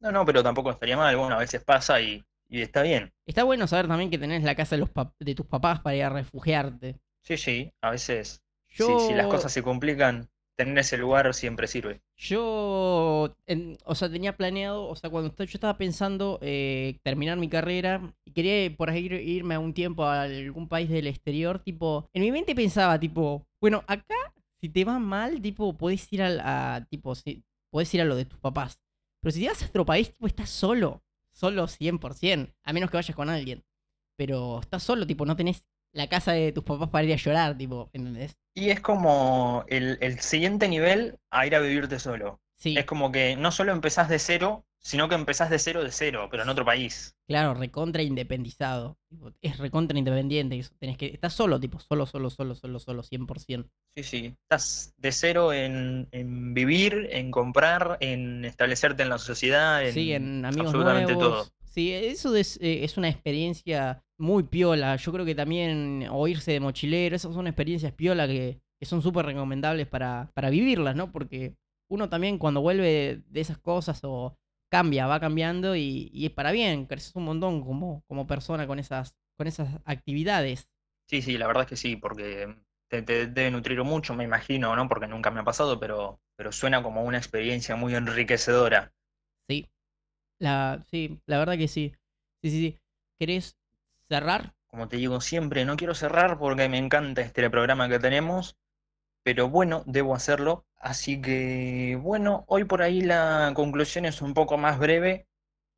No, 0.00 0.12
no, 0.12 0.24
pero 0.24 0.42
tampoco 0.42 0.70
estaría 0.70 0.96
mal. 0.96 1.16
Bueno, 1.16 1.34
a 1.34 1.38
veces 1.38 1.62
pasa 1.64 2.00
y, 2.00 2.24
y 2.48 2.62
está 2.62 2.82
bien. 2.82 3.12
Está 3.26 3.44
bueno 3.44 3.66
saber 3.66 3.88
también 3.88 4.10
que 4.10 4.18
tenés 4.18 4.42
la 4.44 4.54
casa 4.54 4.76
de, 4.76 4.80
los 4.80 4.90
pap- 4.90 5.14
de 5.18 5.34
tus 5.34 5.46
papás 5.46 5.80
para 5.80 5.96
ir 5.96 6.04
a 6.04 6.10
refugiarte. 6.10 6.96
Sí, 7.22 7.36
sí, 7.36 7.72
a 7.82 7.90
veces, 7.90 8.42
si, 8.68 9.12
las 9.12 9.26
cosas 9.26 9.52
se 9.52 9.62
complican, 9.62 10.28
tener 10.58 10.78
ese 10.78 10.98
lugar 10.98 11.32
siempre 11.34 11.68
sirve. 11.68 12.00
Yo, 12.16 13.34
en- 13.46 13.78
o 13.84 13.94
sea, 13.94 14.10
tenía 14.10 14.36
planeado, 14.36 14.86
o 14.88 14.96
sea, 14.96 15.08
cuando 15.08 15.34
yo 15.36 15.44
estaba 15.44 15.78
pensando 15.78 16.38
eh, 16.42 16.98
terminar 17.04 17.38
mi 17.38 17.48
carrera, 17.48 18.12
y 18.24 18.32
quería 18.32 18.76
por 18.76 18.90
ahí 18.90 19.06
ir- 19.08 19.22
irme 19.22 19.54
a 19.54 19.60
un 19.60 19.72
tiempo 19.72 20.04
a 20.04 20.22
algún 20.22 20.68
país 20.68 20.90
del 20.90 21.06
exterior, 21.06 21.60
tipo, 21.60 22.08
en 22.12 22.22
mi 22.22 22.32
mente 22.32 22.54
pensaba, 22.56 22.98
tipo, 22.98 23.46
bueno, 23.60 23.84
acá, 23.86 24.16
si 24.60 24.68
te 24.68 24.84
va 24.84 24.98
mal, 24.98 25.40
tipo, 25.40 25.76
podés 25.78 26.12
ir 26.12 26.22
al, 26.22 26.40
a, 26.40 26.84
tipo, 26.90 27.14
si, 27.14 27.44
podés 27.70 27.94
ir 27.94 28.00
a 28.02 28.04
lo 28.04 28.16
de 28.16 28.24
tus 28.24 28.38
papás. 28.40 28.80
Pero 29.20 29.32
si 29.32 29.40
te 29.42 29.48
vas 29.48 29.62
a 29.62 29.66
otro 29.66 29.86
país, 29.86 30.10
tipo, 30.10 30.26
estás 30.26 30.50
solo, 30.50 31.02
solo 31.32 31.68
100%, 31.68 32.52
a 32.64 32.72
menos 32.72 32.90
que 32.90 32.96
vayas 32.96 33.14
con 33.16 33.30
alguien. 33.30 33.64
Pero 34.16 34.60
estás 34.60 34.82
solo, 34.82 35.06
tipo, 35.06 35.24
no 35.24 35.36
tenés 35.36 35.64
la 35.92 36.08
casa 36.08 36.32
de 36.32 36.52
tus 36.52 36.64
papás 36.64 36.88
para 36.90 37.04
ir 37.04 37.12
a 37.12 37.16
llorar, 37.16 37.56
tipo, 37.56 37.90
¿entendés? 37.92 38.36
Y 38.54 38.70
es 38.70 38.80
como 38.80 39.64
el, 39.68 39.98
el 40.00 40.18
siguiente 40.20 40.68
nivel 40.68 41.18
a 41.30 41.46
ir 41.46 41.54
a 41.54 41.60
vivirte 41.60 41.98
solo. 41.98 42.40
Sí. 42.56 42.76
Es 42.76 42.84
como 42.86 43.12
que 43.12 43.36
no 43.36 43.52
solo 43.52 43.72
empezás 43.72 44.08
de 44.08 44.18
cero, 44.18 44.64
sino 44.80 45.08
que 45.08 45.14
empezás 45.14 45.48
de 45.50 45.58
cero 45.58 45.82
de 45.84 45.92
cero, 45.92 46.28
pero 46.30 46.42
en 46.42 46.48
otro 46.48 46.64
país. 46.64 47.14
Claro, 47.28 47.54
recontra 47.54 48.02
independizado. 48.02 48.96
Es 49.42 49.58
recontra 49.58 49.98
independiente. 49.98 50.60
Tenés 50.78 50.96
que. 50.96 51.06
Estás 51.06 51.34
solo, 51.34 51.60
tipo, 51.60 51.78
solo, 51.78 52.06
solo, 52.06 52.30
solo, 52.30 52.54
solo, 52.54 52.78
solo, 52.80 53.02
100%. 53.02 53.68
Sí, 53.96 54.02
sí. 54.02 54.34
Estás 54.42 54.92
de 54.96 55.12
cero 55.12 55.52
en, 55.52 56.08
en 56.10 56.54
vivir, 56.54 57.08
en 57.12 57.30
comprar, 57.30 57.96
en 58.00 58.44
establecerte 58.44 59.02
en 59.04 59.08
la 59.10 59.18
sociedad, 59.18 59.84
en 59.86 59.92
Sí, 59.94 60.12
en 60.12 60.44
amigos 60.44 60.66
absolutamente 60.68 61.14
nuevos. 61.14 61.48
todo. 61.48 61.54
Sí, 61.64 61.92
eso 61.92 62.34
es, 62.34 62.56
eh, 62.60 62.82
es 62.82 62.96
una 62.96 63.08
experiencia 63.08 64.02
muy 64.18 64.44
piola. 64.44 64.96
Yo 64.96 65.12
creo 65.12 65.24
que 65.24 65.34
también 65.34 66.06
o 66.10 66.26
irse 66.28 66.52
de 66.52 66.60
mochilero, 66.60 67.16
esas 67.16 67.34
son 67.34 67.46
experiencias 67.46 67.92
piola 67.92 68.26
que, 68.26 68.60
que 68.80 68.86
son 68.86 69.02
súper 69.02 69.26
recomendables 69.26 69.86
para, 69.86 70.30
para 70.34 70.50
vivirlas, 70.50 70.96
¿no? 70.96 71.12
Porque 71.12 71.54
uno 71.90 72.08
también 72.08 72.38
cuando 72.38 72.60
vuelve 72.60 73.22
de 73.26 73.40
esas 73.40 73.58
cosas 73.58 74.00
o 74.04 74.36
cambia, 74.70 75.06
va 75.06 75.20
cambiando 75.20 75.76
y, 75.76 76.10
y 76.12 76.26
es 76.26 76.32
para 76.32 76.52
bien, 76.52 76.86
creces 76.86 77.14
un 77.16 77.24
montón 77.24 77.62
como, 77.64 78.02
como 78.06 78.26
persona 78.26 78.66
con 78.66 78.78
esas, 78.78 79.14
con 79.36 79.46
esas 79.46 79.80
actividades. 79.84 80.68
Sí, 81.08 81.22
sí, 81.22 81.38
la 81.38 81.46
verdad 81.46 81.62
es 81.62 81.68
que 81.70 81.76
sí, 81.76 81.96
porque 81.96 82.54
te, 82.88 83.02
te 83.02 83.26
debe 83.28 83.50
nutrir 83.50 83.82
mucho, 83.82 84.14
me 84.14 84.24
imagino, 84.24 84.74
¿no? 84.76 84.88
Porque 84.88 85.06
nunca 85.06 85.30
me 85.30 85.40
ha 85.40 85.44
pasado, 85.44 85.80
pero, 85.80 86.20
pero 86.36 86.52
suena 86.52 86.82
como 86.82 87.02
una 87.02 87.18
experiencia 87.18 87.76
muy 87.76 87.94
enriquecedora. 87.94 88.92
Sí. 89.48 89.68
La, 90.40 90.84
sí, 90.90 91.20
la 91.26 91.38
verdad 91.38 91.58
que 91.58 91.68
sí. 91.68 91.94
Sí, 92.42 92.50
sí, 92.50 92.60
sí. 92.60 92.78
¿Querés 93.20 93.57
cerrar? 94.08 94.54
Como 94.66 94.88
te 94.88 94.96
digo 94.96 95.20
siempre, 95.20 95.64
no 95.64 95.76
quiero 95.76 95.94
cerrar 95.94 96.38
porque 96.38 96.68
me 96.68 96.78
encanta 96.78 97.22
este 97.22 97.48
programa 97.50 97.88
que 97.88 97.98
tenemos, 97.98 98.56
pero 99.24 99.48
bueno, 99.48 99.82
debo 99.86 100.14
hacerlo. 100.14 100.66
Así 100.78 101.20
que, 101.20 101.98
bueno, 102.02 102.44
hoy 102.48 102.64
por 102.64 102.82
ahí 102.82 103.00
la 103.02 103.52
conclusión 103.54 104.04
es 104.06 104.22
un 104.22 104.34
poco 104.34 104.58
más 104.58 104.78
breve 104.78 105.26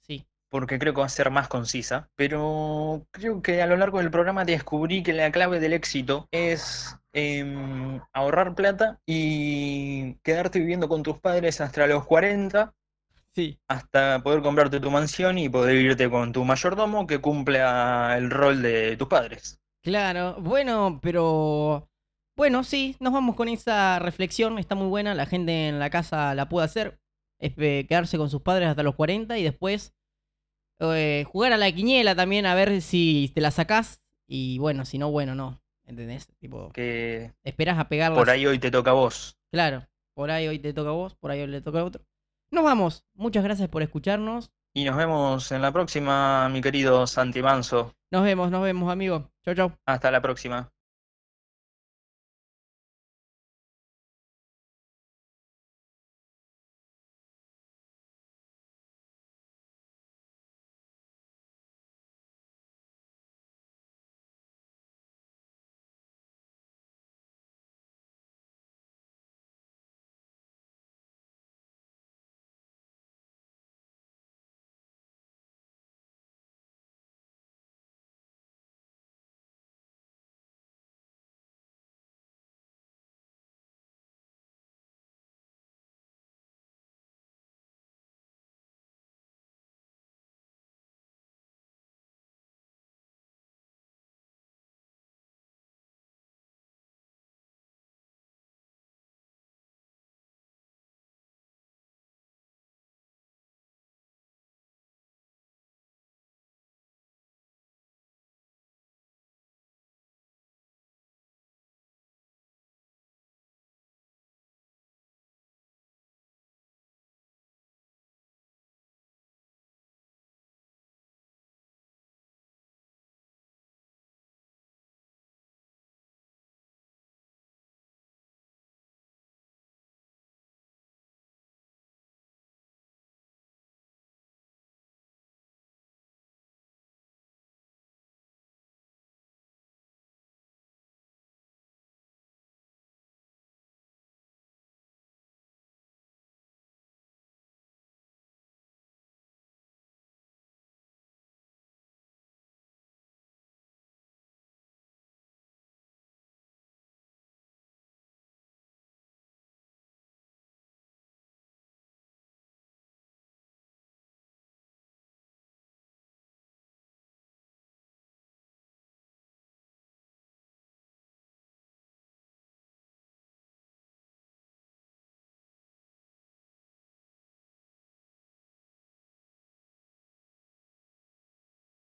Sí. 0.02 0.26
porque 0.50 0.78
creo 0.78 0.94
que 0.94 1.00
va 1.00 1.06
a 1.06 1.10
ser 1.10 1.30
más 1.30 1.48
concisa, 1.48 2.10
pero 2.16 3.06
creo 3.12 3.42
que 3.42 3.62
a 3.62 3.66
lo 3.66 3.76
largo 3.76 3.98
del 3.98 4.10
programa 4.10 4.44
descubrí 4.44 5.02
que 5.02 5.12
la 5.12 5.30
clave 5.32 5.60
del 5.60 5.72
éxito 5.72 6.28
es 6.32 6.96
em, 7.12 8.00
ahorrar 8.12 8.54
plata 8.54 9.00
y 9.06 10.14
quedarte 10.22 10.58
viviendo 10.60 10.88
con 10.88 11.02
tus 11.02 11.18
padres 11.20 11.60
hasta 11.60 11.86
los 11.86 12.04
40 12.06 12.74
Sí. 13.34 13.58
hasta 13.68 14.22
poder 14.22 14.42
comprarte 14.42 14.80
tu 14.80 14.90
mansión 14.90 15.38
y 15.38 15.48
poder 15.48 15.76
irte 15.76 16.10
con 16.10 16.32
tu 16.32 16.44
mayordomo 16.44 17.06
que 17.06 17.20
cumpla 17.20 18.16
el 18.18 18.30
rol 18.30 18.60
de 18.60 18.96
tus 18.96 19.08
padres. 19.08 19.60
Claro, 19.82 20.36
bueno, 20.40 20.98
pero 21.00 21.88
bueno, 22.36 22.64
sí, 22.64 22.96
nos 23.00 23.12
vamos 23.12 23.36
con 23.36 23.48
esa 23.48 23.98
reflexión, 23.98 24.58
está 24.58 24.74
muy 24.74 24.88
buena, 24.88 25.14
la 25.14 25.26
gente 25.26 25.68
en 25.68 25.78
la 25.78 25.90
casa 25.90 26.34
la 26.34 26.48
puede 26.48 26.64
hacer, 26.66 26.98
es 27.38 27.52
eh, 27.56 27.86
quedarse 27.88 28.18
con 28.18 28.30
sus 28.30 28.42
padres 28.42 28.68
hasta 28.68 28.82
los 28.82 28.94
40 28.96 29.38
y 29.38 29.42
después 29.44 29.94
eh, 30.80 31.24
jugar 31.30 31.52
a 31.52 31.56
la 31.58 31.70
quiniela 31.72 32.14
también 32.14 32.46
a 32.46 32.54
ver 32.54 32.82
si 32.82 33.30
te 33.34 33.40
la 33.40 33.50
sacás 33.50 34.02
y 34.26 34.58
bueno, 34.58 34.84
si 34.84 34.98
no, 34.98 35.10
bueno, 35.10 35.34
no, 35.34 35.62
¿entendés? 35.84 36.26
Tipo, 36.40 36.70
Que 36.72 37.32
esperás 37.44 37.78
a 37.78 37.88
pegarlas. 37.88 38.18
por 38.18 38.30
ahí 38.30 38.46
hoy 38.46 38.58
te 38.58 38.70
toca 38.70 38.90
a 38.90 38.94
vos. 38.94 39.36
Claro, 39.52 39.86
por 40.14 40.30
ahí 40.30 40.46
hoy 40.48 40.58
te 40.58 40.72
toca 40.72 40.90
a 40.90 40.94
vos, 40.94 41.14
por 41.14 41.30
ahí 41.30 41.40
hoy 41.40 41.46
le 41.48 41.60
toca 41.60 41.80
a 41.80 41.84
otro. 41.84 42.04
Nos 42.50 42.64
vamos, 42.64 43.04
muchas 43.14 43.44
gracias 43.44 43.68
por 43.68 43.82
escucharnos, 43.82 44.50
Y 44.74 44.84
nos 44.84 44.96
vemos 44.96 45.50
en 45.52 45.62
la 45.62 45.72
próxima, 45.72 46.48
mi 46.48 46.60
querido 46.60 47.06
Santi 47.06 47.42
Manso. 47.42 47.94
nos 48.10 48.22
vemos, 48.24 48.50
nos 48.50 48.62
vemos, 48.62 48.90
amigo. 48.90 49.30
Chau, 49.44 49.54
chau. 49.54 49.72
Hasta 49.86 50.10
la 50.10 50.20
próxima. 50.20 50.72